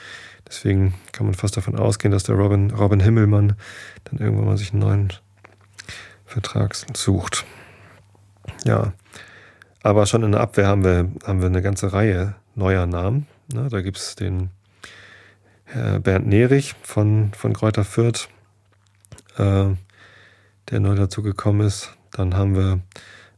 [0.47, 3.55] deswegen kann man fast davon ausgehen, dass der Robin, Robin Himmelmann
[4.05, 5.13] dann irgendwann mal sich einen neuen
[6.33, 7.45] Vertrag sucht.
[8.65, 8.93] Ja,
[9.83, 13.27] aber schon in der Abwehr haben wir, haben wir eine ganze Reihe neuer Namen.
[13.53, 14.49] Ne, da gibt es den
[15.65, 18.29] Herr Bernd Nerich von, von Kräuter Fürth,
[19.37, 19.75] äh,
[20.69, 21.95] der neu dazugekommen ist.
[22.11, 22.79] Dann haben wir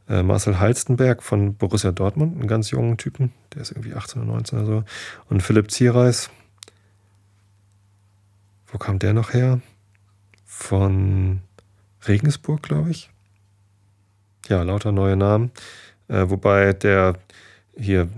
[0.08, 4.32] äh, Marcel Halstenberg von Borussia Dortmund, einen ganz jungen Typen, der ist irgendwie 18 oder
[4.32, 4.84] 19 oder so.
[5.28, 6.30] Und Philipp Ziereis,
[8.68, 9.60] wo kam der noch her?
[10.46, 11.42] Von
[12.08, 13.10] Regensburg, glaube ich.
[14.48, 15.50] Ja, lauter neue Namen.
[16.08, 17.14] Äh, wobei der
[17.76, 18.08] hier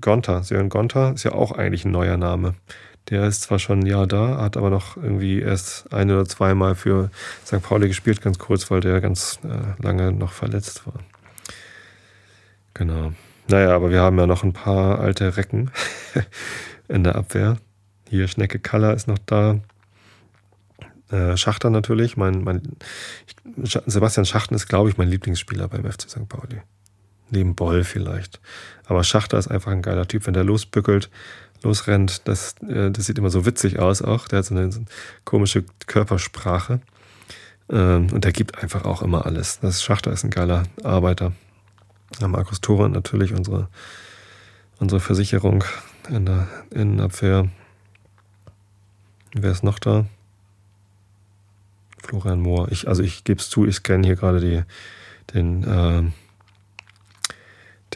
[0.00, 2.54] Gonta, Sören Gonta, ist ja auch eigentlich ein neuer Name.
[3.10, 6.74] Der ist zwar schon ein Jahr da, hat aber noch irgendwie erst ein oder zweimal
[6.74, 7.10] für
[7.44, 7.62] St.
[7.62, 10.94] Pauli gespielt, ganz kurz, weil der ganz äh, lange noch verletzt war.
[12.72, 13.12] Genau.
[13.48, 15.70] Naja, aber wir haben ja noch ein paar alte Recken
[16.88, 17.58] in der Abwehr.
[18.08, 19.60] Hier Schnecke Kaller ist noch da.
[21.10, 22.16] Äh, Schachter natürlich.
[22.16, 22.62] Mein, mein,
[23.64, 26.28] Sebastian Schachten ist, glaube ich, mein Lieblingsspieler beim FC St.
[26.28, 26.62] Pauli.
[27.30, 28.40] Neben Boll vielleicht.
[28.86, 30.26] Aber Schachter ist einfach ein geiler Typ.
[30.26, 31.10] Wenn der losbückelt,
[31.62, 34.28] losrennt, das, äh, das sieht immer so witzig aus auch.
[34.28, 34.86] Der hat so eine, so eine
[35.24, 36.80] komische Körpersprache.
[37.70, 39.60] Ähm, und der gibt einfach auch immer alles.
[39.60, 41.32] Das Schachter ist ein geiler Arbeiter.
[42.20, 43.68] Ja, Markus Thoran natürlich, unsere,
[44.78, 45.64] unsere Versicherung
[46.08, 47.48] in der Innenabwehr.
[49.32, 50.06] Wer ist noch da?
[52.04, 52.70] Florian Mohr.
[52.70, 54.62] Ich, also ich gebe es zu, ich scanne hier gerade die,
[55.32, 56.02] den, äh,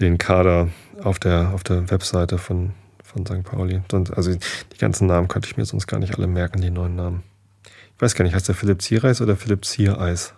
[0.01, 0.69] den Kader
[1.03, 3.45] auf der, auf der Webseite von, von St.
[3.45, 3.83] Pauli.
[4.15, 7.23] Also die ganzen Namen könnte ich mir sonst gar nicht alle merken, die neuen Namen.
[7.97, 10.35] Ich weiß gar nicht, heißt der Philipp Ziereis oder Philipp Ziereis?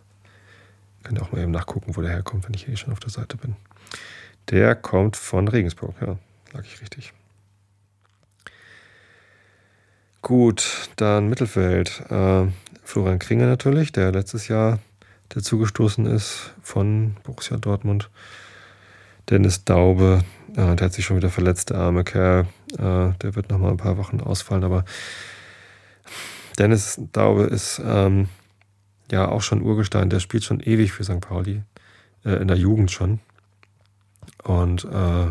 [1.03, 3.11] Könnt ihr auch mal eben nachgucken, wo der herkommt, wenn ich hier schon auf der
[3.11, 3.57] Seite bin.
[4.51, 6.19] Der kommt von Regensburg, ja,
[6.53, 7.13] lag ich richtig.
[10.23, 12.03] Gut, dann Mittelfeld.
[12.11, 12.47] Äh,
[12.91, 14.81] Florian Kringer natürlich, der letztes Jahr
[15.29, 18.11] dazugestoßen ist von Borussia Dortmund.
[19.29, 20.25] Dennis Daube,
[20.57, 22.49] äh, der hat sich schon wieder verletzt, der arme Kerl.
[22.73, 24.85] Äh, der wird noch mal ein paar Wochen ausfallen, aber
[26.59, 28.29] Dennis Daube ist ähm,
[29.09, 31.21] ja auch schon Urgestein, der spielt schon ewig für St.
[31.21, 31.63] Pauli,
[32.25, 33.21] äh, in der Jugend schon.
[34.43, 35.31] Und äh,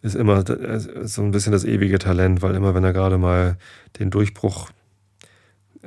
[0.00, 3.56] ist immer so ein bisschen das ewige Talent, weil immer, wenn er gerade mal
[3.98, 4.70] den Durchbruch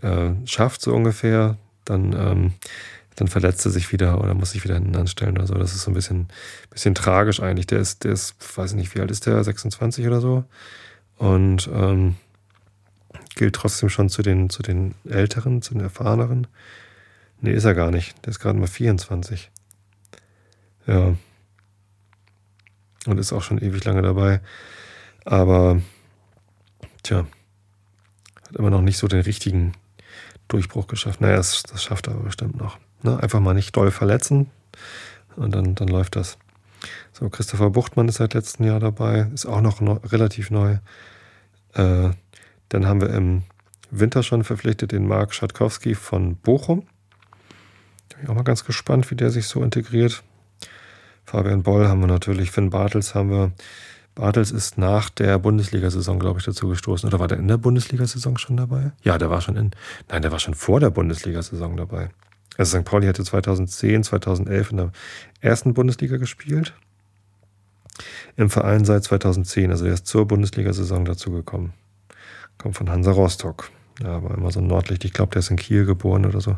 [0.02, 2.54] äh, schafft, so ungefähr, dann, ähm,
[3.16, 5.56] dann verletzt er sich wieder oder muss sich wieder hinten anstellen oder so.
[5.56, 6.28] Das ist so ein bisschen,
[6.70, 7.68] bisschen tragisch eigentlich.
[7.68, 9.44] Der ist, der ist, weiß nicht, wie alt ist der?
[9.44, 10.46] 26 oder so.
[11.18, 12.16] Und ähm,
[13.36, 16.48] gilt trotzdem schon zu den, zu den Älteren, zu den Erfahreneren.
[17.42, 18.16] Nee, ist er gar nicht.
[18.26, 19.50] Der ist gerade mal 24.
[20.88, 21.16] Ja.
[23.06, 24.42] Und ist auch schon ewig lange dabei.
[25.26, 25.82] Aber,
[27.04, 27.26] tja,
[28.46, 29.74] hat immer noch nicht so den richtigen
[30.50, 31.22] Durchbruch geschafft.
[31.22, 32.78] Naja, das, das schafft er aber bestimmt noch.
[33.04, 33.22] Ne?
[33.22, 34.50] Einfach mal nicht doll verletzen
[35.38, 36.38] und dann, dann läuft das.
[37.14, 40.78] So, Christopher Buchtmann ist seit letztem Jahr dabei, ist auch noch, noch relativ neu.
[41.74, 42.10] Äh,
[42.70, 43.44] dann haben wir im
[43.92, 46.88] Winter schon verpflichtet den Marc Schatkowski von Bochum.
[48.10, 50.24] Da bin ich auch mal ganz gespannt, wie der sich so integriert.
[51.26, 53.52] Fabian Boll haben wir natürlich, Finn Bartels haben wir.
[54.16, 57.08] Bartels ist nach der Bundesliga-Saison, glaube ich, dazu gestoßen.
[57.08, 58.92] Oder war der in der Bundesliga-Saison schon dabei?
[59.04, 59.72] Ja, der war schon in.
[60.10, 62.10] Nein, der war schon vor der Bundesliga-Saison dabei.
[62.58, 62.86] Also St.
[62.86, 64.92] Pauli hatte 2010, 2011 in der
[65.40, 66.74] ersten Bundesliga gespielt.
[68.36, 71.74] Im Verein seit 2010, also er ist zur Bundesliga-Saison dazugekommen.
[72.58, 73.72] Kommt von Hansa Rostock.
[74.02, 75.06] Ja, war immer so ein Nordlicht.
[75.06, 76.56] Ich glaube, der ist in Kiel geboren oder so.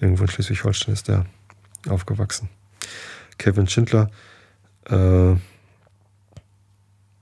[0.00, 1.26] Irgendwo in Schleswig-Holstein ist der
[1.88, 2.48] aufgewachsen.
[3.38, 4.10] Kevin Schindler.
[4.88, 5.34] Äh,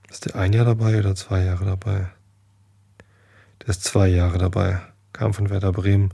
[0.09, 2.09] ist der ein Jahr dabei oder zwei Jahre dabei?
[3.61, 4.79] Der ist zwei Jahre dabei.
[5.13, 6.13] Kam von Werder Bremen.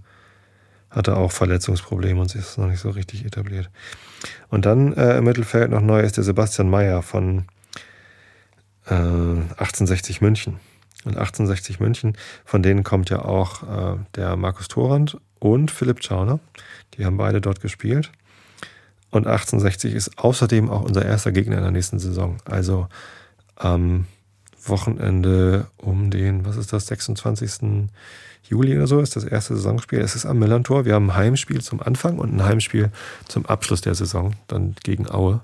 [0.89, 3.69] Hatte auch Verletzungsprobleme und ist noch nicht so richtig etabliert.
[4.49, 7.45] Und dann äh, im Mittelfeld noch neu ist der Sebastian Mayer von
[8.87, 10.59] äh, 1860 München.
[11.03, 16.39] Und 1860 München, von denen kommt ja auch äh, der Markus Thorand und Philipp Schauner.
[16.95, 18.11] Die haben beide dort gespielt.
[19.11, 22.37] Und 1860 ist außerdem auch unser erster Gegner in der nächsten Saison.
[22.45, 22.87] Also
[23.55, 24.07] am
[24.63, 27.89] Wochenende um den, was ist das, 26.
[28.47, 29.99] Juli oder so ist das erste Saisonspiel.
[29.99, 30.85] Es ist am Millantor.
[30.85, 32.91] Wir haben ein Heimspiel zum Anfang und ein Heimspiel
[33.27, 35.41] zum Abschluss der Saison, dann gegen Aue.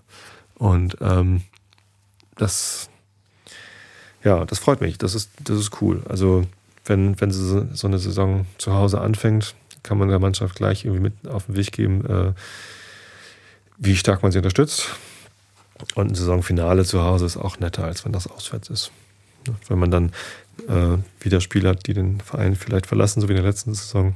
[0.56, 1.42] Und ähm,
[2.38, 2.92] das
[4.24, 4.98] ja, das freut mich.
[4.98, 6.04] Das ist, das ist cool.
[6.08, 6.46] Also,
[6.86, 11.28] wenn, wenn so eine Saison zu Hause anfängt, kann man der Mannschaft gleich irgendwie mit
[11.28, 12.34] auf den Weg geben, äh,
[13.78, 14.90] wie stark man sie unterstützt.
[15.96, 18.92] Und ein Saisonfinale zu Hause ist auch netter, als wenn das auswärts ist.
[19.68, 20.12] Wenn man dann
[20.68, 24.16] äh, wieder Spieler hat, die den Verein vielleicht verlassen, so wie in der letzten Saison,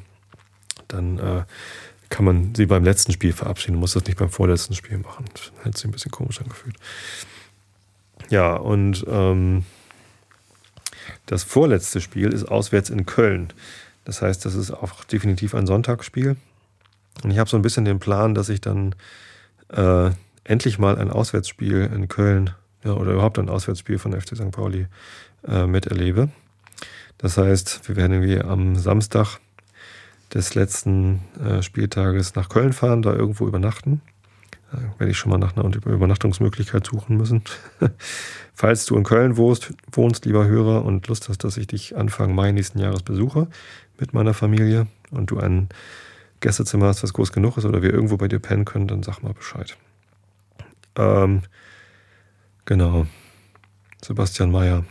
[0.88, 1.44] dann äh,
[2.10, 5.26] kann man sie beim letzten Spiel verabschieden, muss das nicht beim vorletzten Spiel machen.
[5.34, 6.76] Das hätte sich ein bisschen komisch angefühlt.
[8.30, 9.66] Ja, und ähm,
[11.26, 13.52] das vorletzte Spiel ist auswärts in Köln.
[14.04, 16.38] Das heißt, das ist auch definitiv ein Sonntagsspiel.
[17.24, 18.94] Und ich habe so ein bisschen den Plan, dass ich dann
[19.70, 20.12] äh,
[20.46, 22.52] endlich mal ein Auswärtsspiel in Köln
[22.86, 24.52] ja, oder überhaupt ein Auswärtsspiel von FC St.
[24.52, 24.88] Pauli
[25.46, 26.30] äh, miterlebe.
[27.18, 29.40] Das heißt, wir werden irgendwie am Samstag
[30.34, 34.02] des letzten äh, Spieltages nach Köln fahren, da irgendwo übernachten.
[34.72, 37.44] Da werde ich schon mal nach einer Übernachtungsmöglichkeit suchen müssen.
[38.54, 42.36] Falls du in Köln wohnst, wohnst, lieber Hörer, und Lust hast, dass ich dich Anfang
[42.36, 43.48] Mai nächsten Jahres besuche
[44.00, 45.70] mit meiner Familie und du ein
[46.42, 49.22] Gästezimmer hast, das groß genug ist oder wir irgendwo bei dir pennen können, dann sag
[49.22, 49.78] mal Bescheid.
[50.98, 51.42] Ähm,
[52.66, 53.08] genau.
[54.04, 54.86] Sebastian Mayer.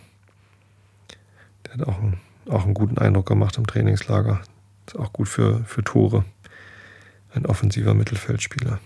[1.66, 4.42] Der hat auch, einen, auch einen guten Eindruck gemacht im Trainingslager.
[4.86, 6.24] Ist auch gut für, für Tore.
[7.32, 8.80] Ein offensiver Mittelfeldspieler.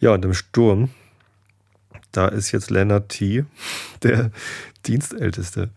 [0.00, 0.90] Ja, und im Sturm,
[2.10, 3.44] da ist jetzt Leonard T.,
[4.02, 4.30] der
[4.86, 5.70] Dienstälteste.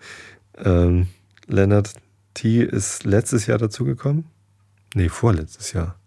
[0.57, 1.07] Ähm,
[1.47, 1.93] Leonard
[2.33, 2.63] T.
[2.63, 4.25] ist letztes Jahr dazugekommen.
[4.93, 5.99] Nee, vorletztes Jahr.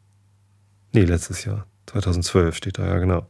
[0.92, 1.66] Nee, letztes Jahr.
[1.86, 3.26] 2012 steht da, ja, genau.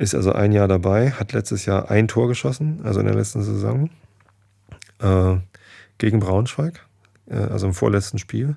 [0.00, 3.42] Ist also ein Jahr dabei, hat letztes Jahr ein Tor geschossen, also in der letzten
[3.42, 3.90] Saison,
[4.98, 5.36] äh,
[5.98, 6.86] gegen Braunschweig,
[7.26, 8.56] äh, also im vorletzten Spiel.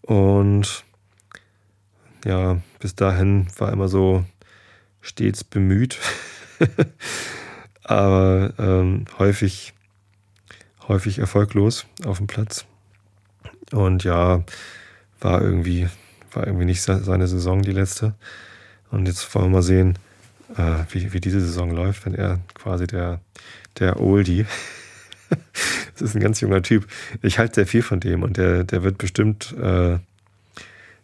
[0.00, 0.84] Und
[2.24, 4.24] ja, bis dahin war immer so
[5.00, 6.00] stets bemüht,
[7.84, 9.72] aber ähm, häufig,
[10.88, 12.66] häufig erfolglos auf dem Platz.
[13.70, 14.42] Und ja,
[15.20, 15.88] war irgendwie,
[16.32, 18.16] war irgendwie nicht seine Saison die letzte.
[18.90, 19.96] Und jetzt wollen wir mal sehen,
[20.56, 23.20] äh, wie, wie diese Saison läuft, wenn er quasi der,
[23.78, 24.46] der Oldie.
[25.94, 26.86] das ist ein ganz junger Typ.
[27.22, 29.98] Ich halte sehr viel von dem und der, der wird bestimmt äh,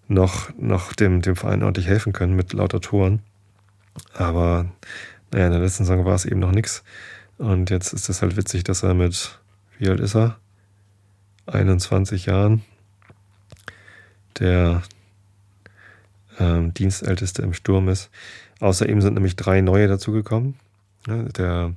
[0.08, 3.20] noch, noch dem, dem Verein ordentlich helfen können mit lauter Toren.
[4.14, 4.66] Aber
[5.32, 6.84] naja, in der letzten Saison war es eben noch nichts.
[7.38, 9.38] Und jetzt ist es halt witzig, dass er mit,
[9.78, 10.38] wie alt ist er?
[11.46, 12.62] 21 Jahren
[14.38, 14.82] der
[16.38, 18.10] ähm, Dienstälteste im Sturm ist.
[18.60, 20.54] Außer ihm sind nämlich drei neue dazugekommen.
[21.06, 21.74] Der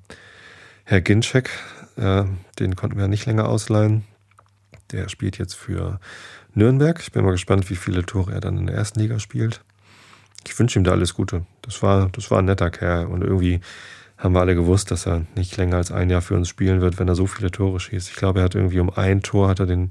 [0.85, 1.49] Herr Ginczek,
[1.97, 2.23] äh,
[2.57, 4.05] den konnten wir nicht länger ausleihen.
[4.91, 5.99] Der spielt jetzt für
[6.55, 6.99] Nürnberg.
[6.99, 9.61] Ich bin mal gespannt, wie viele Tore er dann in der ersten Liga spielt.
[10.47, 11.45] Ich wünsche ihm da alles Gute.
[11.61, 13.59] Das war, das war ein netter Kerl und irgendwie
[14.17, 16.99] haben wir alle gewusst, dass er nicht länger als ein Jahr für uns spielen wird,
[16.99, 18.09] wenn er so viele Tore schießt.
[18.09, 19.89] Ich glaube, er hat irgendwie um ein Tor hat er den,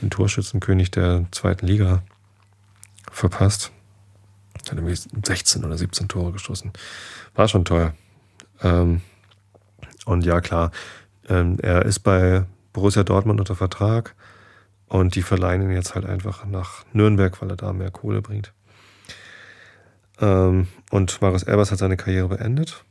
[0.00, 2.02] den Torschützenkönig der zweiten Liga
[3.10, 3.72] verpasst.
[4.68, 6.72] Hat irgendwie 16 oder 17 Tore geschossen.
[7.34, 7.94] War schon teuer.
[8.62, 9.00] Ähm,
[10.04, 10.70] und ja, klar,
[11.28, 14.14] ähm, er ist bei Borussia Dortmund unter Vertrag
[14.88, 18.52] und die verleihen ihn jetzt halt einfach nach Nürnberg, weil er da mehr Kohle bringt.
[20.20, 22.84] Ähm, und Marius Erbers hat seine Karriere beendet.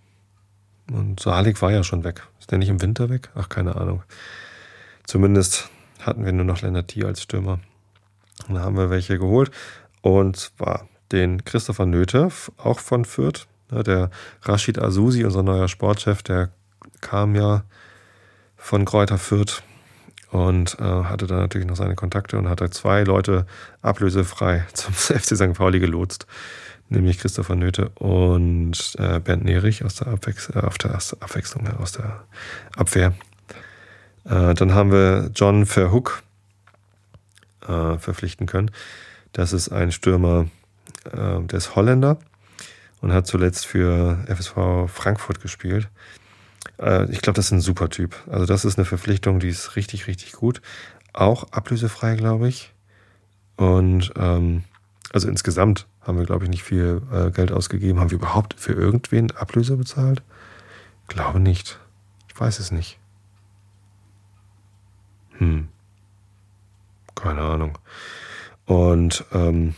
[0.91, 2.27] Und Salik war ja schon weg.
[2.39, 3.29] Ist der nicht im Winter weg?
[3.35, 4.03] Ach, keine Ahnung.
[5.05, 5.69] Zumindest
[5.99, 7.59] hatten wir nur noch Lennart als Stürmer.
[8.47, 9.51] Und da haben wir welche geholt.
[10.01, 13.47] Und zwar den Christopher Nöte, auch von Fürth.
[13.71, 14.09] Der
[14.43, 16.49] Rashid Azusi, unser neuer Sportchef, der
[16.99, 17.63] kam ja
[18.57, 19.63] von Kräuter Fürth
[20.29, 23.45] und äh, hatte dann natürlich noch seine Kontakte und hatte zwei Leute
[23.81, 25.53] ablösefrei zum FC St.
[25.53, 26.25] Pauli gelotst,
[26.89, 32.23] nämlich Christopher Nöte und äh, Bernd Nerich aus der, Abwechs äh, der Abwechslung, aus der
[32.75, 33.13] Abwehr.
[34.25, 36.23] Äh, dann haben wir John Verhoek
[37.67, 38.71] äh, verpflichten können.
[39.33, 40.47] Das ist ein Stürmer,
[41.05, 42.19] äh, der ist Holländer
[43.01, 45.89] und hat zuletzt für FSV Frankfurt gespielt.
[46.79, 48.15] Äh, ich glaube, das ist ein super Typ.
[48.29, 50.61] Also das ist eine Verpflichtung, die ist richtig, richtig gut.
[51.13, 52.73] Auch ablösefrei, glaube ich.
[53.57, 54.63] Und ähm,
[55.11, 57.99] also insgesamt haben wir, glaube ich, nicht viel äh, Geld ausgegeben.
[57.99, 60.23] Haben wir überhaupt für irgendwen Ablöse bezahlt?
[61.07, 61.79] Glaube nicht.
[62.29, 62.97] Ich weiß es nicht.
[65.37, 65.67] Hm.
[67.15, 67.77] Keine Ahnung.
[68.65, 69.75] Und ähm,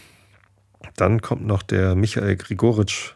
[0.95, 3.13] dann kommt noch der Michael Grigoritsch.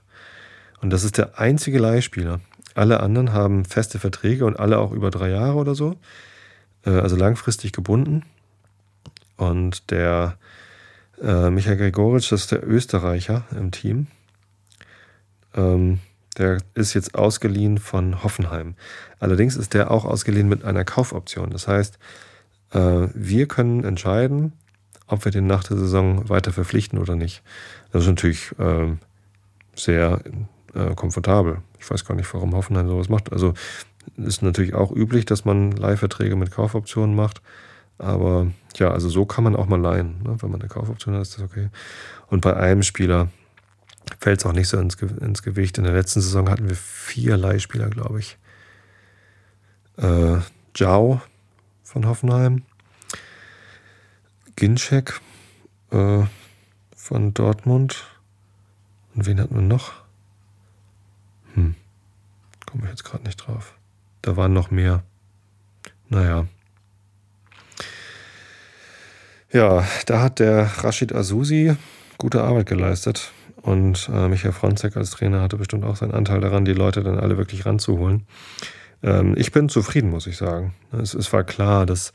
[0.81, 2.39] Und das ist der einzige Leihspieler.
[2.75, 5.95] Alle anderen haben feste Verträge und alle auch über drei Jahre oder so.
[6.85, 8.23] Äh, also langfristig gebunden.
[9.35, 10.37] Und der
[11.21, 14.07] äh, Michael Gregoritsch, das ist der Österreicher im Team.
[15.55, 15.99] Ähm,
[16.37, 18.75] der ist jetzt ausgeliehen von Hoffenheim.
[19.19, 21.49] Allerdings ist der auch ausgeliehen mit einer Kaufoption.
[21.49, 21.97] Das heißt,
[22.73, 24.53] äh, wir können entscheiden,
[25.07, 27.41] ob wir den nach der Saison weiter verpflichten oder nicht.
[27.91, 28.95] Das ist natürlich äh,
[29.75, 30.21] sehr
[30.73, 31.61] äh, komfortabel.
[31.79, 33.31] Ich weiß gar nicht, warum Hoffenheim sowas macht.
[33.31, 33.53] Also
[34.17, 37.41] ist natürlich auch üblich, dass man Leihverträge mit Kaufoptionen macht.
[37.97, 40.21] Aber ja, also so kann man auch mal leihen.
[40.23, 40.35] Ne?
[40.39, 41.69] Wenn man eine Kaufoption hat, ist das okay.
[42.27, 43.29] Und bei einem Spieler
[44.19, 45.77] fällt es auch nicht so ins, ins, Gewicht.
[45.77, 48.37] In der letzten Saison hatten wir vier Leihspieler, glaube ich.
[49.97, 50.37] Äh,
[50.73, 51.21] Zhao
[51.83, 52.63] von Hoffenheim,
[54.57, 55.21] Ginczek
[55.91, 56.23] äh,
[56.95, 58.05] von Dortmund.
[59.15, 59.93] Und wen hatten wir noch?
[61.53, 61.75] Hm,
[62.65, 63.73] komme ich jetzt gerade nicht drauf.
[64.21, 65.03] Da waren noch mehr.
[66.09, 66.47] Naja.
[69.53, 71.77] Ja, da hat der Rashid Azusi
[72.17, 73.31] gute Arbeit geleistet.
[73.61, 77.19] Und äh, Michael Fronzek als Trainer hatte bestimmt auch seinen Anteil daran, die Leute dann
[77.19, 78.25] alle wirklich ranzuholen.
[79.03, 80.73] Ähm, ich bin zufrieden, muss ich sagen.
[80.91, 82.13] Es, es, war klar, dass,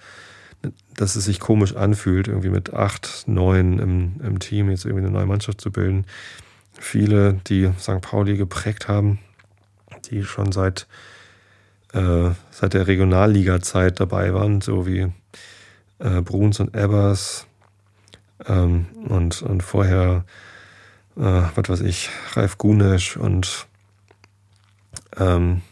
[0.95, 5.13] dass es sich komisch anfühlt, irgendwie mit acht, neun im, im Team jetzt irgendwie eine
[5.13, 6.07] neue Mannschaft zu bilden.
[6.79, 8.01] Viele, die St.
[8.01, 9.19] Pauli geprägt haben,
[10.11, 10.87] die schon seit,
[11.93, 15.13] äh, seit der Regionalliga-Zeit dabei waren, so wie
[15.99, 17.47] äh, Bruns und Ebbers
[18.47, 20.25] ähm, und, und vorher,
[21.17, 23.67] äh, was weiß ich, Ralf Gunesch und
[25.19, 25.63] ähm,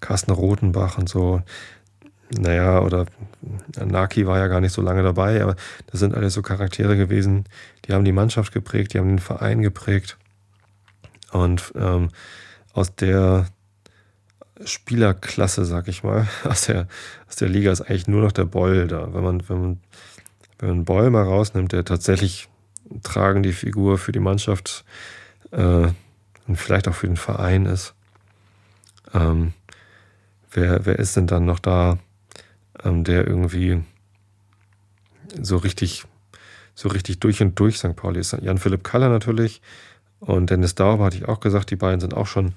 [0.00, 1.42] Carsten Rotenbach und so.
[2.30, 3.06] Naja, oder
[3.84, 5.54] Naki war ja gar nicht so lange dabei, aber
[5.86, 7.44] das sind alles so Charaktere gewesen,
[7.84, 10.16] die haben die Mannschaft geprägt, die haben den Verein geprägt.
[11.30, 12.08] Und ähm,
[12.72, 13.46] aus der
[14.64, 16.88] Spielerklasse, sag ich mal, aus der,
[17.28, 19.12] aus der Liga ist eigentlich nur noch der Boll da.
[19.14, 19.80] Wenn man, wenn man,
[20.58, 22.48] wenn man Boll mal rausnimmt, der tatsächlich
[23.02, 24.84] tragende Figur für die Mannschaft
[25.52, 25.88] äh,
[26.46, 27.94] und vielleicht auch für den Verein ist,
[29.14, 29.52] ähm,
[30.52, 31.98] wer, wer ist denn dann noch da,
[32.86, 33.82] ähm, der irgendwie
[35.40, 36.04] so richtig,
[36.74, 37.96] so richtig durch und durch St.
[37.96, 38.32] Pauli ist?
[38.32, 39.60] Jan-Philipp Kaller natürlich
[40.20, 42.54] und Dennis Dauber hatte ich auch gesagt, die beiden sind auch schon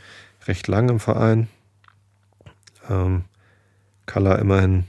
[0.47, 1.47] recht lang im Verein.
[2.89, 3.25] Ähm,
[4.05, 4.86] Kaller immerhin.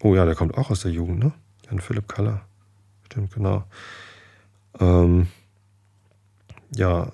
[0.00, 1.32] Oh ja, der kommt auch aus der Jugend, ne?
[1.66, 2.42] Jan Philipp Kaller.
[3.06, 3.64] Stimmt, genau.
[4.80, 5.28] Ähm,
[6.74, 7.12] ja,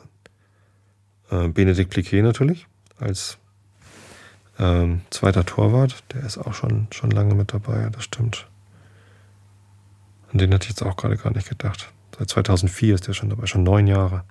[1.31, 2.67] äh, Benedikt Pliquet natürlich
[2.99, 3.39] als
[4.61, 6.05] ähm, zweiter Torwart.
[6.13, 8.47] Der ist auch schon, schon lange mit dabei, das stimmt.
[10.31, 11.91] An den hatte ich jetzt auch gerade gar nicht gedacht.
[12.17, 14.25] Seit 2004 ist der schon dabei, schon neun Jahre.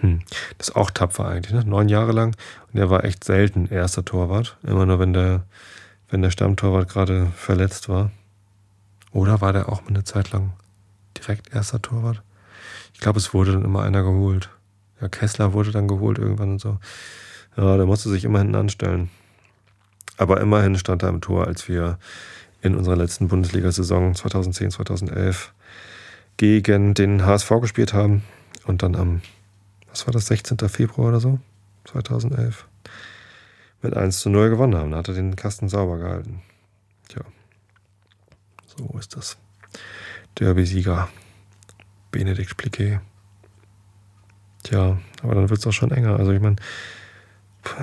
[0.00, 0.20] Hm.
[0.58, 1.64] Das ist auch tapfer eigentlich, ne?
[1.64, 2.36] Neun Jahre lang.
[2.72, 4.58] Und er war echt selten erster Torwart.
[4.62, 5.44] Immer nur, wenn der,
[6.08, 8.10] wenn der Stammtorwart gerade verletzt war.
[9.12, 10.52] Oder war der auch mal eine Zeit lang
[11.16, 12.22] direkt erster Torwart?
[12.94, 14.50] Ich glaube, es wurde dann immer einer geholt.
[15.00, 16.78] Ja, Kessler wurde dann geholt irgendwann und so.
[17.56, 19.10] Ja, der musste sich immer hinten anstellen.
[20.20, 21.98] Aber immerhin stand er im Tor, als wir
[22.60, 25.54] in unserer letzten Bundesliga-Saison 2010, 2011
[26.36, 28.22] gegen den HSV gespielt haben
[28.66, 29.22] und dann am
[29.88, 30.58] was war das, 16.
[30.68, 31.40] Februar oder so,
[31.86, 32.68] 2011,
[33.80, 34.90] mit 1 zu 0 gewonnen haben.
[34.90, 36.42] Da hat er den Kasten sauber gehalten.
[37.08, 37.22] Tja,
[38.66, 39.38] so ist das.
[40.38, 41.08] Derby-Sieger,
[42.10, 43.00] Benedikt Pliquet.
[44.64, 46.18] Tja, aber dann wird es auch schon enger.
[46.18, 46.56] Also ich meine,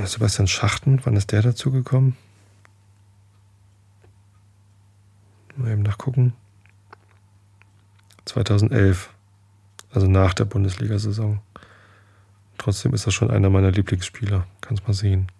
[0.05, 2.15] Sebastian Schachten, wann ist der dazu gekommen?
[5.57, 6.33] Mal eben nachgucken.
[8.45, 9.09] 2011,
[9.91, 11.39] also nach der Bundesliga-Saison.
[12.59, 14.45] Trotzdem ist er schon einer meiner Lieblingsspieler.
[14.61, 15.31] Kannst mal sehen.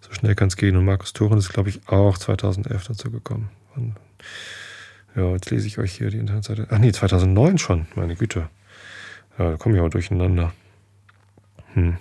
[0.00, 0.76] So schnell kann es gehen.
[0.76, 3.50] Und Markus Thuren ist, glaube ich, auch 2011 dazu gekommen.
[3.76, 3.94] Und
[5.14, 6.66] ja, jetzt lese ich euch hier die Internetseite.
[6.70, 7.86] Ach nee, 2009 schon.
[7.94, 8.48] Meine Güte.
[9.38, 10.52] Ja, da komme ich aber durcheinander.
[11.74, 11.96] Hm.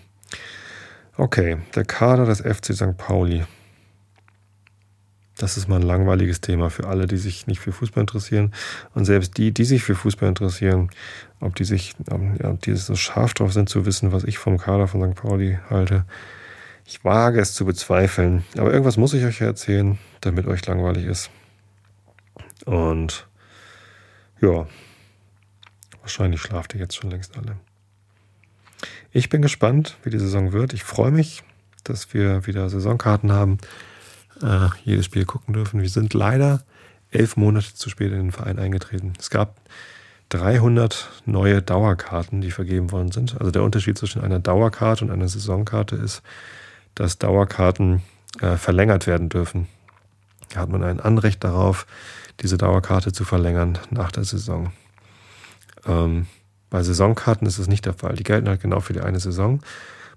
[1.17, 2.97] Okay, der Kader des FC St.
[2.97, 3.45] Pauli.
[5.37, 8.53] Das ist mal ein langweiliges Thema für alle, die sich nicht für Fußball interessieren.
[8.93, 10.89] Und selbst die, die sich für Fußball interessieren,
[11.41, 14.87] ob die sich, ob die so scharf drauf sind zu wissen, was ich vom Kader
[14.87, 15.19] von St.
[15.19, 16.05] Pauli halte.
[16.85, 18.45] Ich wage es zu bezweifeln.
[18.57, 21.29] Aber irgendwas muss ich euch erzählen, damit euch langweilig ist.
[22.65, 23.27] Und
[24.39, 24.67] ja,
[25.99, 27.57] wahrscheinlich schlaft ihr jetzt schon längst alle.
[29.11, 30.73] Ich bin gespannt, wie die Saison wird.
[30.73, 31.43] Ich freue mich,
[31.83, 33.57] dass wir wieder Saisonkarten haben
[34.41, 35.81] äh, jedes Spiel gucken dürfen.
[35.81, 36.63] Wir sind leider
[37.11, 39.13] elf Monate zu spät in den Verein eingetreten.
[39.19, 39.55] Es gab
[40.29, 43.39] 300 neue Dauerkarten, die vergeben worden sind.
[43.39, 46.21] Also der Unterschied zwischen einer Dauerkarte und einer Saisonkarte ist,
[46.95, 48.01] dass Dauerkarten
[48.41, 49.67] äh, verlängert werden dürfen.
[50.53, 51.85] Da hat man ein Anrecht darauf,
[52.41, 54.73] diese Dauerkarte zu verlängern nach der Saison.
[55.85, 56.27] Ähm,
[56.69, 58.15] bei Saisonkarten ist es nicht der Fall.
[58.15, 59.61] Die gelten halt genau für die eine Saison.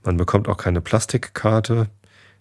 [0.05, 1.89] Man bekommt auch keine Plastikkarte,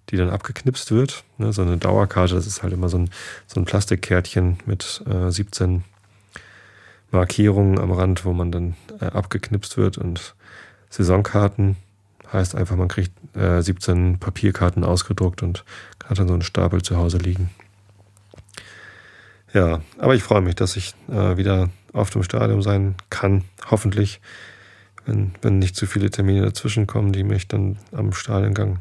[0.10, 1.24] die dann abgeknipst wird.
[1.38, 3.10] Ne, so eine Dauerkarte, das ist halt immer so ein,
[3.45, 5.84] so ein Plastikkärtchen mit äh, 17
[7.12, 10.36] Markierungen am Rand, wo man dann äh, abgeknipst wird und
[10.89, 11.78] Saisonkarten
[12.32, 15.64] heißt einfach, man kriegt äh, 17 Papierkarten ausgedruckt und
[16.05, 17.49] hat dann so einen Stapel zu Hause liegen.
[19.53, 24.20] Ja, aber ich freue mich, dass ich äh, wieder auf dem Stadion sein kann, hoffentlich,
[25.05, 28.80] wenn, wenn nicht zu viele Termine dazwischen kommen, die mich dann am Stadiongang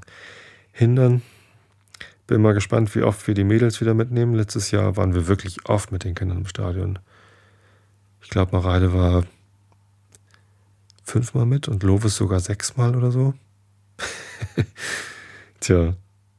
[0.76, 1.22] hindern.
[2.26, 4.34] Bin mal gespannt, wie oft wir die Mädels wieder mitnehmen.
[4.34, 6.98] Letztes Jahr waren wir wirklich oft mit den Kindern im Stadion.
[8.20, 9.24] Ich glaube, Mareide war
[11.04, 13.34] fünfmal mit und Lovis sogar sechsmal oder so.
[15.60, 15.94] Tja,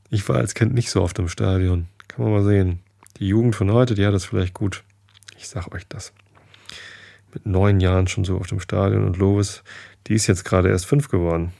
[0.09, 1.87] ich war als Kind nicht so oft im Stadion.
[2.07, 2.79] Kann man mal sehen.
[3.19, 4.83] Die Jugend von heute, die hat das vielleicht gut.
[5.37, 6.13] Ich sag euch das.
[7.33, 9.63] Mit neun Jahren schon so auf dem Stadion und Lovis,
[10.07, 11.53] die ist jetzt gerade erst fünf geworden.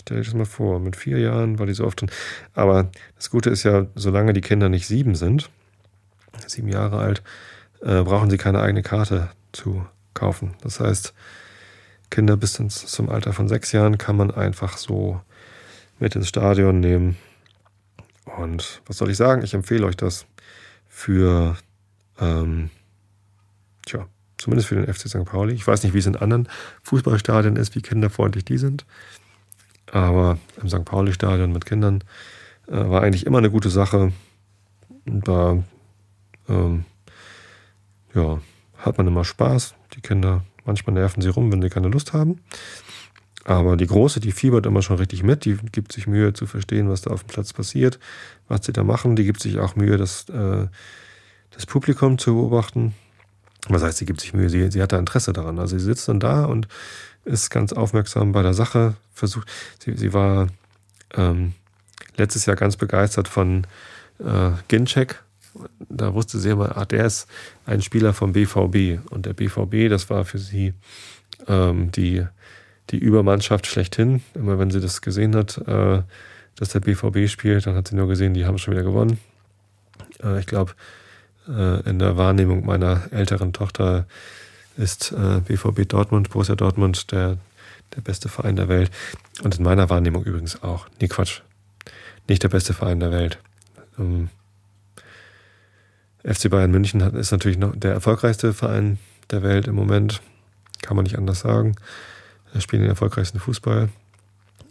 [0.00, 2.10] Stell dir das mal vor, mit vier Jahren war die so oft drin.
[2.54, 5.50] Aber das Gute ist ja, solange die Kinder nicht sieben sind,
[6.46, 7.22] sieben Jahre alt,
[7.82, 10.54] äh, brauchen sie keine eigene Karte zu kaufen.
[10.62, 11.12] Das heißt,
[12.08, 15.20] Kinder bis zum Alter von sechs Jahren kann man einfach so
[15.98, 17.16] mit ins Stadion nehmen.
[18.38, 19.42] Und was soll ich sagen?
[19.42, 20.26] Ich empfehle euch das
[20.88, 21.56] für,
[22.18, 22.70] ähm,
[23.84, 24.06] tja,
[24.38, 25.24] zumindest für den FC St.
[25.24, 25.52] Pauli.
[25.52, 26.48] Ich weiß nicht, wie es in anderen
[26.84, 28.86] Fußballstadien ist, wie kinderfreundlich die sind.
[29.92, 30.84] Aber im St.
[30.84, 32.04] Pauli-Stadion mit Kindern
[32.68, 34.12] äh, war eigentlich immer eine gute Sache.
[35.04, 35.62] Da
[36.48, 36.84] ähm,
[38.14, 38.40] ja,
[38.78, 39.74] hat man immer Spaß.
[39.94, 42.40] Die Kinder, manchmal nerven sie rum, wenn sie keine Lust haben.
[43.44, 46.90] Aber die Große, die fiebert immer schon richtig mit, die gibt sich Mühe zu verstehen,
[46.90, 47.98] was da auf dem Platz passiert,
[48.48, 49.16] was sie da machen.
[49.16, 50.66] Die gibt sich auch Mühe, das, äh,
[51.50, 52.94] das Publikum zu beobachten.
[53.70, 55.58] Was heißt, sie gibt sich Mühe, sie, sie hat da Interesse daran.
[55.58, 56.68] Also sie sitzt dann da und
[57.24, 59.48] ist ganz aufmerksam bei der Sache, versucht,
[59.78, 60.48] sie, sie war
[61.14, 61.52] ähm,
[62.16, 63.66] letztes Jahr ganz begeistert von
[64.18, 65.22] äh, Ginczek,
[65.88, 67.28] da wusste sie immer, ah, der ist
[67.66, 69.00] ein Spieler vom BVB.
[69.10, 70.74] Und der BVB, das war für sie
[71.48, 72.24] ähm, die,
[72.90, 74.22] die Übermannschaft schlechthin.
[74.34, 76.02] Immer wenn sie das gesehen hat, äh,
[76.56, 79.18] dass der BVB spielt, dann hat sie nur gesehen, die haben schon wieder gewonnen.
[80.22, 80.72] Äh, ich glaube,
[81.48, 84.06] äh, in der Wahrnehmung meiner älteren Tochter
[84.76, 85.14] ist
[85.46, 87.38] BVB äh, Dortmund, Borussia Dortmund der,
[87.94, 88.90] der beste Verein der Welt.
[89.42, 90.86] Und in meiner Wahrnehmung übrigens auch.
[91.00, 91.42] Nee, Quatsch.
[92.28, 93.38] Nicht der beste Verein der Welt.
[93.98, 94.28] Ähm,
[96.24, 98.98] FC Bayern München ist natürlich noch der erfolgreichste Verein
[99.30, 100.20] der Welt im Moment.
[100.82, 101.76] Kann man nicht anders sagen.
[102.52, 103.88] Er spielt den erfolgreichsten Fußball.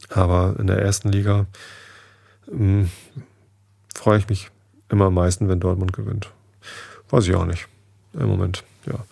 [0.09, 1.45] Aber in der ersten Liga
[2.51, 2.89] ähm,
[3.93, 4.49] freue ich mich
[4.89, 6.31] immer am meisten, wenn Dortmund gewinnt.
[7.09, 7.67] Weiß ich auch nicht.
[8.13, 9.05] Im Moment, ja,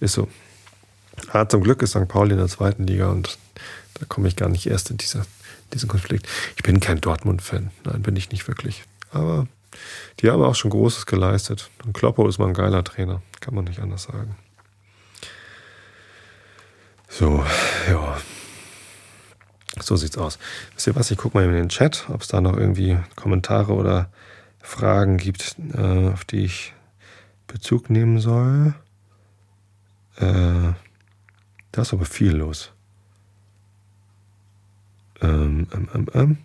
[0.00, 0.28] ist so.
[1.28, 2.08] Aber zum Glück ist St.
[2.08, 3.38] Pauli in der zweiten Liga und
[3.94, 5.24] da komme ich gar nicht erst in diese,
[5.72, 6.26] diesen Konflikt.
[6.56, 7.70] Ich bin kein Dortmund-Fan.
[7.84, 8.84] Nein, bin ich nicht wirklich.
[9.10, 9.46] Aber
[10.20, 11.70] die haben auch schon Großes geleistet.
[11.84, 14.36] Und Kloppo ist mal ein geiler Trainer, kann man nicht anders sagen.
[17.08, 17.44] So,
[17.88, 18.16] ja.
[19.80, 20.38] So sieht's aus.
[20.74, 21.10] Wisst ihr was?
[21.10, 24.10] Ich gucke mal in den Chat, ob es da noch irgendwie Kommentare oder
[24.60, 26.72] Fragen gibt, äh, auf die ich
[27.52, 28.74] Bezug nehmen soll.
[30.16, 30.72] Äh,
[31.72, 32.72] da ist aber viel los.
[35.20, 36.38] Ähm, ähm, ähm, ähm.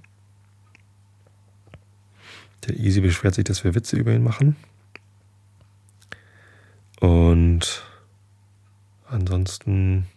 [2.65, 4.57] Der Easy beschwert sich, dass wir Witze über ihn machen.
[6.99, 7.83] Und
[9.09, 10.07] ansonsten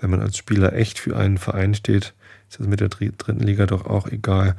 [0.00, 2.14] wenn man als Spieler echt für einen Verein steht,
[2.48, 4.56] ist das mit der dritten Liga doch auch egal.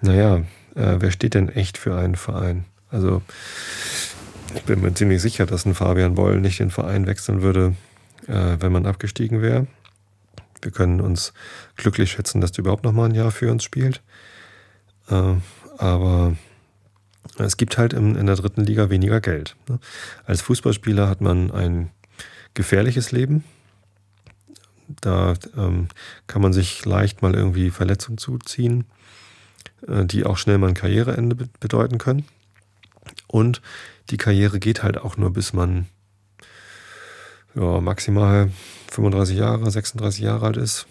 [0.00, 0.38] Naja,
[0.74, 2.64] äh, wer steht denn echt für einen Verein?
[2.90, 3.22] Also,
[4.54, 7.74] ich bin mir ziemlich sicher, dass ein Fabian Boll nicht den Verein wechseln würde,
[8.26, 9.66] äh, wenn man abgestiegen wäre.
[10.62, 11.32] Wir können uns
[11.76, 14.02] glücklich schätzen, dass du überhaupt noch mal ein Jahr für uns spielt.
[15.08, 15.34] Äh,
[15.78, 16.36] aber
[17.38, 19.56] es gibt halt in, in, der dritten Liga weniger Geld.
[19.68, 19.78] Ne?
[20.24, 21.90] Als Fußballspieler hat man ein
[22.54, 23.44] gefährliches Leben.
[25.00, 25.88] Da ähm,
[26.26, 28.84] kann man sich leicht mal irgendwie Verletzungen zuziehen,
[29.82, 32.24] die auch schnell mal ein Karriereende be bedeuten können.
[33.26, 33.60] Und
[34.10, 35.86] die Karriere geht halt auch nur, bis man
[37.54, 38.50] ja, maximal
[38.90, 40.86] 35 Jahre, 36 Jahre alt ist.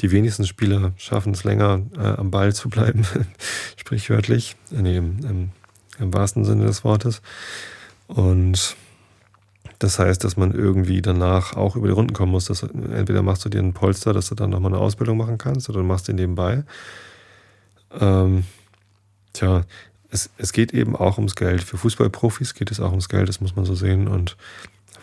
[0.00, 3.04] Die wenigsten Spieler schaffen es länger, äh, am Ball zu bleiben,
[3.76, 5.50] sprichwörtlich, nee, im,
[5.98, 7.20] im, wahrsten Sinne des Wortes.
[8.06, 8.76] Und
[9.80, 12.46] das heißt, dass man irgendwie danach auch über die Runden kommen muss.
[12.46, 15.68] Dass, entweder machst du dir einen Polster, dass du dann nochmal eine Ausbildung machen kannst,
[15.68, 16.64] oder du machst den nebenbei.
[17.92, 18.44] Ähm,
[19.32, 19.64] tja,
[20.10, 21.62] es, es geht eben auch ums Geld.
[21.62, 24.08] Für Fußballprofis geht es auch ums Geld, das muss man so sehen.
[24.08, 24.36] Und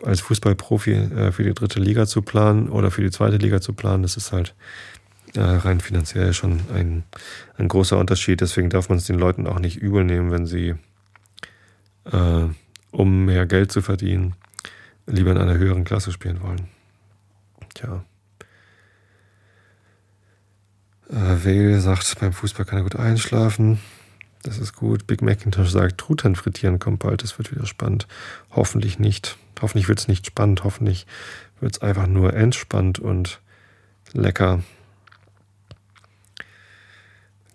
[0.04, 3.74] als Fußballprofi äh, für die dritte Liga zu planen oder für die zweite Liga zu
[3.74, 4.56] planen, das ist halt
[5.36, 7.04] äh, rein finanziell schon ein,
[7.58, 8.42] ein großer Unterschied.
[8.42, 10.76] Deswegen darf man es den Leuten auch nicht übel nehmen, wenn sie
[12.06, 12.46] äh,
[12.92, 14.36] um mehr Geld zu verdienen,
[15.06, 16.68] lieber in einer höheren Klasse spielen wollen.
[17.74, 18.04] Tja.
[21.05, 23.80] Äh, Vale sagt, beim Fußball kann er gut einschlafen.
[24.44, 25.08] Das ist gut.
[25.08, 27.24] Big Macintosh sagt, Truthahn frittieren kommt bald.
[27.24, 28.06] Das wird wieder spannend.
[28.52, 29.38] Hoffentlich nicht.
[29.62, 30.66] Hoffentlich wird es nicht spannend.
[30.66, 31.08] Hoffentlich
[31.62, 33.40] wird es einfach nur entspannt und
[34.12, 34.62] lecker.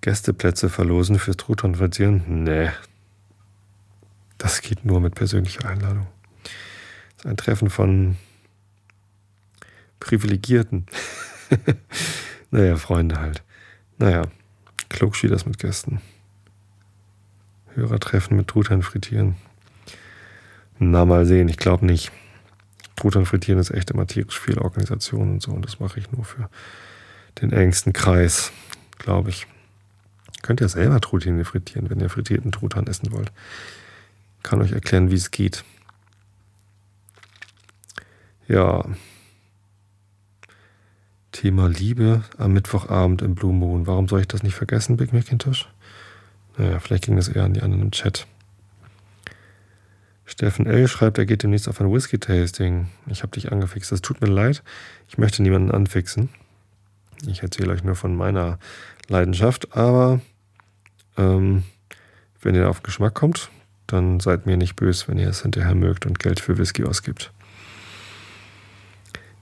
[0.01, 2.45] Gästeplätze verlosen fürs Truthahn frittieren?
[2.45, 2.71] Nee.
[4.39, 6.07] Das geht nur mit persönlicher Einladung.
[7.19, 8.17] Das ist ein Treffen von
[10.01, 10.87] Privilegierten.
[12.51, 13.43] naja, Freunde halt.
[14.01, 14.23] Naja,
[14.89, 16.01] das mit Gästen.
[17.75, 19.37] Hörertreffen mit Truthahn frittieren.
[20.79, 22.11] Na, mal sehen, ich glaube nicht.
[22.97, 25.53] Truthahn frittieren ist echt immer tierisch viel Organisation und so.
[25.53, 26.49] Und das mache ich nur für
[27.43, 28.53] den engsten Kreis,
[28.97, 29.47] glaube ich.
[30.41, 33.31] Könnt ihr selber Truthahn frittieren, wenn ihr frittierten Truthahn essen wollt.
[34.43, 35.63] Kann euch erklären, wie es geht.
[38.49, 38.83] Ja,
[41.33, 43.87] Thema Liebe am Mittwochabend im Blue Moon.
[43.87, 45.69] Warum soll ich das nicht vergessen, Big Macintosh?
[46.57, 48.27] Naja, vielleicht ging das eher an die anderen im Chat.
[50.27, 50.87] Steffen L.
[50.87, 52.89] schreibt, er geht demnächst auf ein Whisky-Tasting.
[53.07, 53.91] Ich habe dich angefixt.
[53.91, 54.63] Das tut mir leid.
[55.09, 56.29] Ich möchte niemanden anfixen.
[57.27, 58.59] Ich erzähle euch nur von meiner
[59.09, 59.77] Leidenschaft.
[59.77, 60.21] Aber
[61.17, 61.65] ähm,
[62.43, 63.51] wenn ihr auf Geschmack kommt,
[63.87, 67.33] dann seid mir nicht böse, wenn ihr es hinterher mögt und Geld für Whisky ausgibt.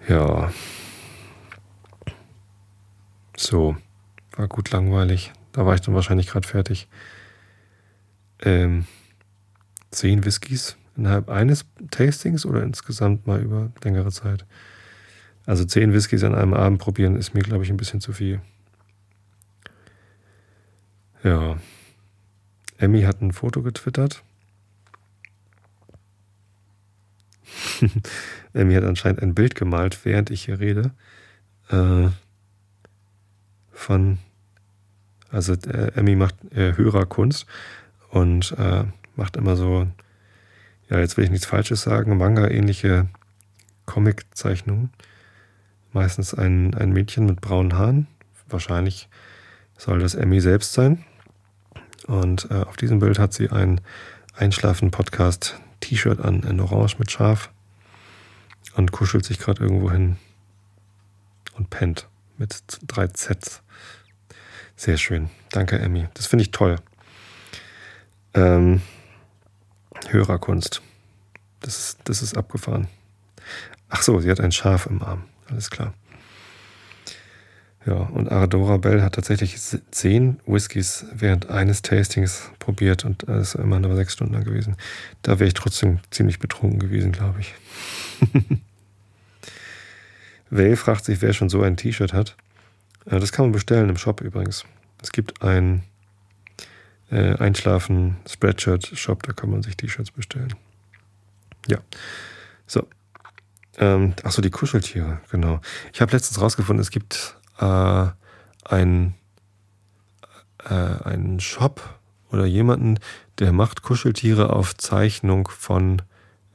[0.09, 0.51] Ja,
[3.39, 3.77] so,
[4.33, 5.33] war gut langweilig.
[5.53, 6.89] Da war ich dann wahrscheinlich gerade fertig.
[8.41, 8.87] Ähm,
[9.91, 14.45] zehn Whiskys innerhalb eines Tastings oder insgesamt mal über längere Zeit?
[15.47, 18.41] Also zehn Whiskys an einem Abend probieren ist mir, glaube ich, ein bisschen zu viel.
[21.23, 21.59] Ja.
[22.77, 24.23] Emmy hat ein Foto getwittert.
[28.53, 30.91] Emmy hat anscheinend ein Bild gemalt, während ich hier rede.
[31.71, 32.09] Äh,
[33.79, 34.19] von,
[35.31, 37.47] also äh, Emmy macht äh, Hörerkunst
[38.11, 39.87] und äh, macht immer so,
[40.91, 43.09] ja, jetzt will ich nichts Falsches sagen, Manga-ähnliche
[43.87, 44.91] Comic-Zeichnungen.
[45.93, 48.09] Meistens ein, ein Mädchen mit braunen Haaren.
[48.49, 49.09] Wahrscheinlich
[49.77, 51.05] soll das Emmy selbst sein.
[52.07, 53.81] Und äh, auf diesem Bild hat sie ein
[54.35, 57.51] Einschlafen-Podcast-T-Shirt an, in Orange mit Schaf
[58.77, 60.17] und kuschelt sich gerade irgendwo hin
[61.55, 62.09] und pennt
[62.39, 63.63] mit drei Zs.
[64.77, 65.31] Sehr schön.
[65.51, 66.09] Danke, Emmy.
[66.15, 66.77] Das finde ich toll.
[68.35, 68.81] Ähm,
[70.09, 70.83] Hörerkunst.
[71.61, 72.87] Das ist, das ist abgefahren.
[73.89, 75.25] Ach so, sie hat ein Schaf im Arm.
[75.51, 75.95] Alles klar.
[77.87, 79.57] Ja, und Aradora Bell hat tatsächlich
[79.91, 84.77] zehn Whiskys während eines Tastings probiert und das ist immer nur sechs Stunden lang gewesen.
[85.23, 87.55] Da wäre ich trotzdem ziemlich betrunken gewesen, glaube ich.
[90.51, 92.37] Vale fragt sich, wer schon so ein T-Shirt hat.
[93.07, 94.65] Äh, das kann man bestellen im Shop übrigens.
[95.03, 95.83] Es gibt ein
[97.11, 100.55] äh, Einschlafen-Spreadshirt-Shop, da kann man sich T-Shirts bestellen.
[101.67, 101.79] Ja.
[102.67, 102.87] So.
[103.79, 105.61] Ähm, Achso, die Kuscheltiere, genau.
[105.93, 108.07] Ich habe letztens rausgefunden, es gibt äh,
[108.65, 109.15] ein,
[110.65, 111.99] äh, einen Shop
[112.31, 112.99] oder jemanden,
[113.39, 116.03] der macht Kuscheltiere auf Zeichnung von,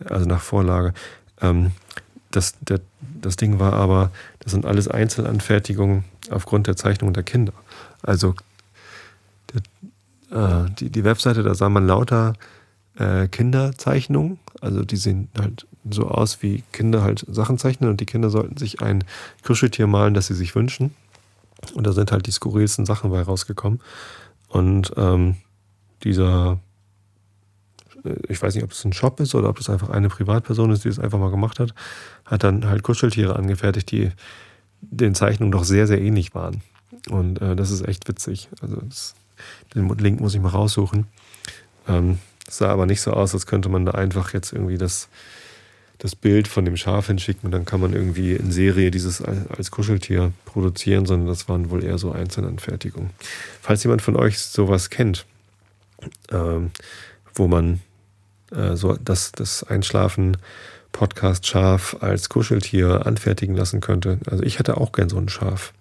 [0.03, 0.93] also nach Vorlage.
[1.41, 1.71] Ähm,
[2.35, 2.81] das, der,
[3.21, 7.53] das Ding war aber, das sind alles Einzelanfertigungen aufgrund der Zeichnung der Kinder.
[8.01, 8.35] Also
[9.53, 12.33] der, äh, die, die Webseite, da sah man lauter
[12.97, 14.39] äh, Kinderzeichnungen.
[14.61, 18.57] Also die sehen halt so aus, wie Kinder halt Sachen zeichnen und die Kinder sollten
[18.57, 19.03] sich ein
[19.43, 20.95] Kuscheltier malen, das sie sich wünschen.
[21.75, 23.79] Und da sind halt die skurrilsten Sachen bei rausgekommen.
[24.47, 25.35] Und ähm,
[26.03, 26.59] dieser
[28.27, 30.83] ich weiß nicht, ob es ein Shop ist oder ob es einfach eine Privatperson ist,
[30.83, 31.73] die es einfach mal gemacht hat,
[32.25, 34.11] hat dann halt Kuscheltiere angefertigt, die
[34.81, 36.61] den Zeichnungen doch sehr, sehr ähnlich waren.
[37.09, 38.49] Und äh, das ist echt witzig.
[38.61, 39.15] Also das,
[39.73, 41.07] den Link muss ich mal raussuchen.
[41.87, 45.09] Ähm, sah aber nicht so aus, als könnte man da einfach jetzt irgendwie das,
[45.97, 49.71] das Bild von dem Schaf hinschicken und dann kann man irgendwie in Serie dieses als
[49.71, 53.11] Kuscheltier produzieren, sondern das waren wohl eher so Einzelanfertigungen.
[53.61, 55.25] Falls jemand von euch sowas kennt,
[56.31, 56.71] ähm,
[57.33, 57.79] wo man
[58.55, 60.37] äh, so das, das Einschlafen
[60.91, 64.19] Podcast Schaf als Kuscheltier anfertigen lassen könnte.
[64.29, 65.73] Also ich hätte auch gern so ein Schaf.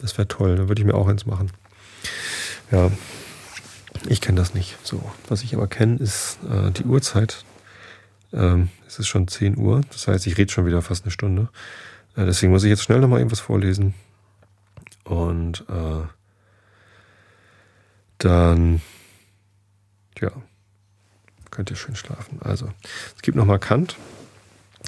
[0.00, 1.50] Das wäre toll, da würde ich mir auch eins machen.
[2.70, 2.90] Ja,
[4.08, 4.78] ich kenne das nicht.
[4.82, 7.44] So, was ich aber kenne, ist äh, die Uhrzeit.
[8.32, 11.48] Ähm, es ist schon 10 Uhr, das heißt, ich rede schon wieder fast eine Stunde.
[12.16, 13.94] Äh, deswegen muss ich jetzt schnell nochmal irgendwas vorlesen.
[15.04, 16.06] Und äh,
[18.18, 18.80] dann,
[20.20, 20.30] ja,
[21.52, 22.40] könnt ihr schön schlafen.
[22.42, 22.68] Also,
[23.14, 23.96] es gibt nochmal Kant.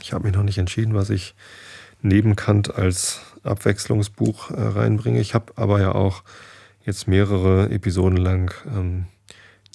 [0.02, 1.36] Ich habe mich noch nicht entschieden, was ich
[2.02, 5.20] neben Kant als Abwechslungsbuch äh, reinbringe.
[5.20, 6.24] Ich habe aber ja auch
[6.84, 9.06] jetzt mehrere Episoden lang ähm,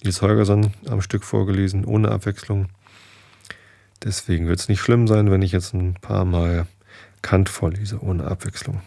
[0.02, 2.68] Nils Holgersson am Stück vorgelesen, ohne Abwechslung.
[4.02, 6.66] Deswegen wird es nicht schlimm sein, wenn ich jetzt ein paar Mal
[7.22, 8.80] Kant vorlese, ohne Abwechslung.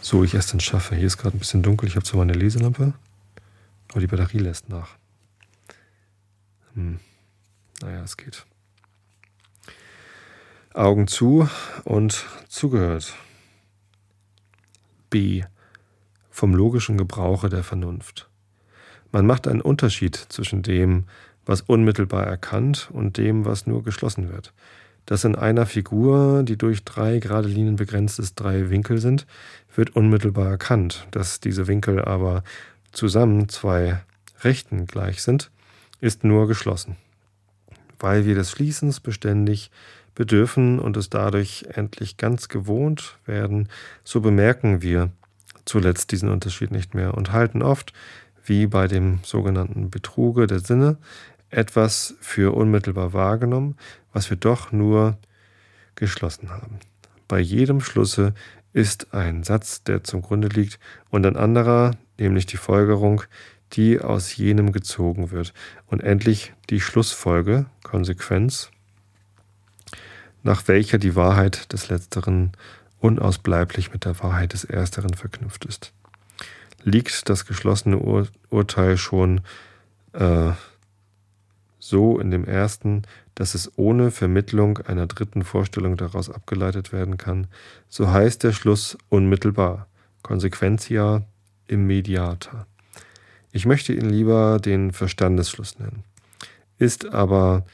[0.00, 0.94] So ich es dann schaffe.
[0.94, 1.88] Hier ist gerade ein bisschen dunkel.
[1.88, 2.94] Ich habe zwar meine Leselampe,
[3.90, 4.99] aber die Batterie lässt nach.
[6.74, 7.00] Hm.
[7.82, 8.44] Naja, es geht.
[10.74, 11.48] Augen zu
[11.84, 13.14] und zugehört.
[15.08, 15.42] B.
[16.30, 18.28] Vom logischen Gebrauche der Vernunft.
[19.12, 21.06] Man macht einen Unterschied zwischen dem,
[21.44, 24.52] was unmittelbar erkannt und dem, was nur geschlossen wird.
[25.06, 29.26] Dass in einer Figur, die durch drei gerade Linien begrenzt ist, drei Winkel sind,
[29.74, 31.08] wird unmittelbar erkannt.
[31.10, 32.44] Dass diese Winkel aber
[32.92, 34.02] zusammen zwei
[34.42, 35.50] Rechten gleich sind,
[36.00, 36.96] ist nur geschlossen.
[37.98, 39.70] Weil wir des Schließens beständig
[40.14, 43.68] bedürfen und es dadurch endlich ganz gewohnt werden,
[44.04, 45.10] so bemerken wir
[45.64, 47.92] zuletzt diesen Unterschied nicht mehr und halten oft,
[48.44, 50.98] wie bei dem sogenannten Betruge der Sinne,
[51.50, 53.76] etwas für unmittelbar wahrgenommen,
[54.12, 55.18] was wir doch nur
[55.94, 56.80] geschlossen haben.
[57.28, 58.34] Bei jedem Schlusse
[58.72, 60.78] ist ein Satz, der zum Grunde liegt,
[61.10, 63.22] und ein anderer, nämlich die Folgerung,
[63.72, 65.52] die aus jenem gezogen wird.
[65.86, 68.70] Und endlich die Schlussfolge, Konsequenz,
[70.42, 72.52] nach welcher die Wahrheit des Letzteren
[73.00, 75.92] unausbleiblich mit der Wahrheit des Ersteren verknüpft ist.
[76.82, 79.42] Liegt das geschlossene Ur Urteil schon
[80.12, 80.52] äh,
[81.78, 83.02] so in dem ersten,
[83.34, 87.46] dass es ohne Vermittlung einer dritten Vorstellung daraus abgeleitet werden kann,
[87.88, 89.86] so heißt der Schluss unmittelbar,
[90.22, 91.22] Consequentia
[91.66, 92.66] immediata.
[93.52, 96.04] Ich möchte ihn lieber den Verstandesschluss nennen.
[96.78, 97.64] Ist aber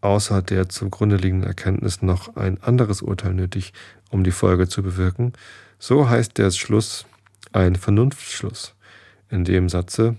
[0.00, 3.72] außer der zugrunde liegenden Erkenntnis noch ein anderes Urteil nötig,
[4.10, 5.32] um die Folge zu bewirken,
[5.78, 7.06] so heißt der Schluss
[7.52, 8.74] ein Vernunftschluss.
[9.28, 10.16] In dem Satze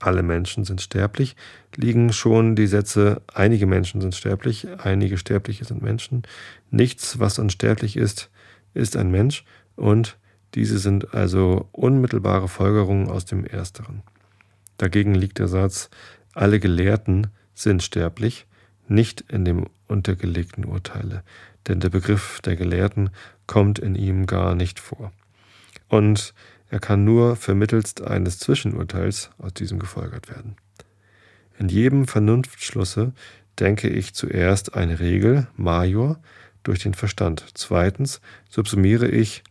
[0.00, 1.34] alle Menschen sind sterblich,
[1.74, 6.22] liegen schon die Sätze einige Menschen sind sterblich, einige Sterbliche sind Menschen,
[6.70, 8.30] nichts, was unsterblich ist,
[8.74, 9.44] ist ein Mensch
[9.74, 10.16] und
[10.54, 14.02] diese sind also unmittelbare Folgerungen aus dem Ersteren.
[14.78, 15.90] Dagegen liegt der Satz,
[16.34, 18.46] alle Gelehrten sind sterblich,
[18.86, 21.22] nicht in dem untergelegten Urteile,
[21.66, 23.10] denn der Begriff der Gelehrten
[23.46, 25.12] kommt in ihm gar nicht vor.
[25.88, 26.34] Und
[26.70, 30.56] er kann nur vermittelst eines Zwischenurteils aus diesem gefolgert werden.
[31.58, 33.12] In jedem Vernunftschlusse
[33.58, 36.20] denke ich zuerst eine Regel, Major,
[36.62, 37.44] durch den Verstand.
[37.54, 39.42] Zweitens subsumiere ich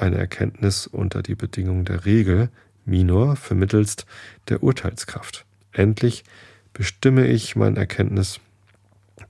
[0.00, 2.50] eine Erkenntnis unter die Bedingung der Regel,
[2.84, 4.06] Minor, vermittelst
[4.48, 5.44] der Urteilskraft.
[5.72, 6.24] Endlich
[6.72, 8.40] bestimme ich mein Erkenntnis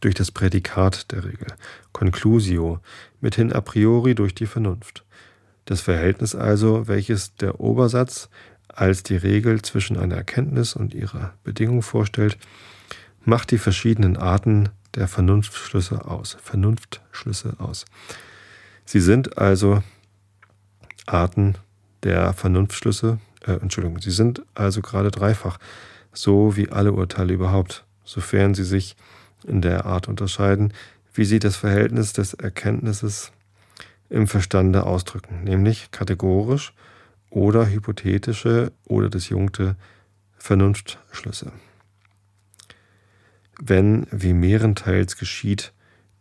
[0.01, 1.49] durch das Prädikat der Regel,
[1.93, 2.81] Conclusio,
[3.21, 5.05] mithin a priori durch die Vernunft.
[5.67, 8.29] Das Verhältnis also, welches der Obersatz
[8.69, 12.39] als die Regel zwischen einer Erkenntnis und ihrer Bedingung vorstellt,
[13.25, 16.37] macht die verschiedenen Arten der Vernunftschlüsse aus.
[16.43, 17.85] Vernunftschlüsse aus.
[18.85, 19.83] Sie sind also
[21.07, 21.57] Arten
[22.03, 25.59] der Vernunftschlüsse, äh, Entschuldigung, sie sind also gerade dreifach,
[26.13, 28.97] so wie alle Urteile überhaupt, sofern sie sich
[29.47, 30.73] in der Art unterscheiden,
[31.15, 33.33] wie sie das Verhältnis des Erkenntnisses
[34.09, 36.73] im Verstande ausdrücken, nämlich kategorisch
[37.31, 39.77] oder hypothetische oder disjunkte
[40.37, 41.53] Vernunftschlüsse.
[43.61, 45.73] Wenn, wie mehrenteils geschieht,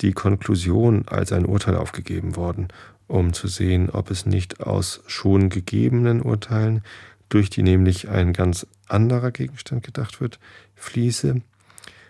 [0.01, 2.67] die Konklusion als ein Urteil aufgegeben worden,
[3.10, 6.84] um zu sehen, ob es nicht aus schon gegebenen Urteilen,
[7.28, 10.39] durch die nämlich ein ganz anderer Gegenstand gedacht wird,
[10.76, 11.41] fließe,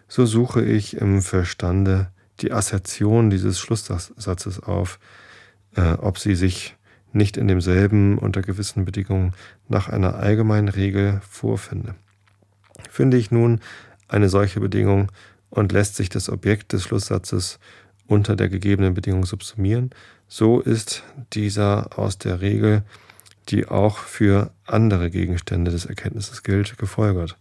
[0.08, 5.00] so suche ich im Verstande die Assertion dieses Schlusssatzes auf,
[5.76, 6.76] äh, ob sie sich
[7.12, 9.34] nicht in demselben unter gewissen Bedingungen
[9.68, 11.96] nach einer allgemeinen Regel vorfinde.
[12.90, 13.62] Finde ich nun
[14.08, 15.12] eine solche Bedingung
[15.50, 17.60] und lässt sich das Objekt des Schlusssatzes
[18.08, 19.92] unter der gegebenen Bedingung subsumieren,
[20.30, 21.04] so ist
[21.34, 22.84] dieser aus der Regel,
[23.50, 27.36] die auch für andere Gegenstände des Erkenntnisses gilt, gefolgert.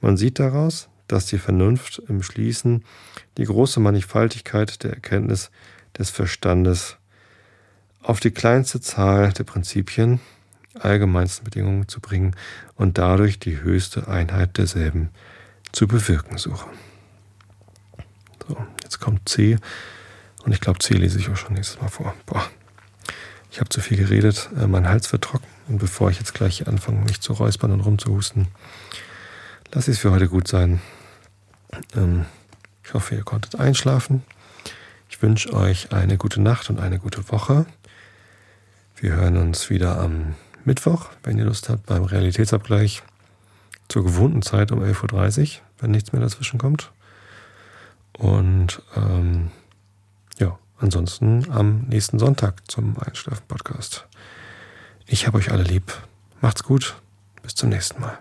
[0.00, 2.84] Man sieht daraus, dass die Vernunft im Schließen
[3.36, 5.50] die große Mannigfaltigkeit der Erkenntnis
[5.98, 6.96] des Verstandes
[8.00, 10.20] auf die kleinste Zahl der Prinzipien,
[10.78, 12.36] allgemeinsten Bedingungen zu bringen
[12.76, 15.10] und dadurch die höchste Einheit derselben
[15.72, 16.70] zu bewirken suche.
[18.46, 19.58] So, jetzt kommt C
[20.44, 22.14] und ich glaube, C lese ich auch schon nächstes Mal vor.
[22.26, 22.44] Boah,
[23.50, 26.66] ich habe zu viel geredet, äh, mein Hals wird trocken und bevor ich jetzt gleich
[26.68, 28.48] anfange, mich zu räuspern und rumzuhusten,
[29.72, 30.80] lasse ich es für heute gut sein.
[31.96, 32.26] Ähm,
[32.84, 34.24] ich hoffe, ihr konntet einschlafen.
[35.08, 37.66] Ich wünsche euch eine gute Nacht und eine gute Woche.
[38.96, 40.34] Wir hören uns wieder am
[40.64, 43.02] Mittwoch, wenn ihr Lust habt, beim Realitätsabgleich
[43.88, 46.92] zur gewohnten Zeit um 11.30 Uhr, wenn nichts mehr dazwischen kommt.
[48.12, 49.50] Und ähm,
[50.80, 54.06] ansonsten am nächsten Sonntag zum Einschlafen-Podcast.
[55.06, 55.92] Ich habe euch alle lieb.
[56.40, 56.96] Macht's gut.
[57.42, 58.18] Bis zum nächsten Mal.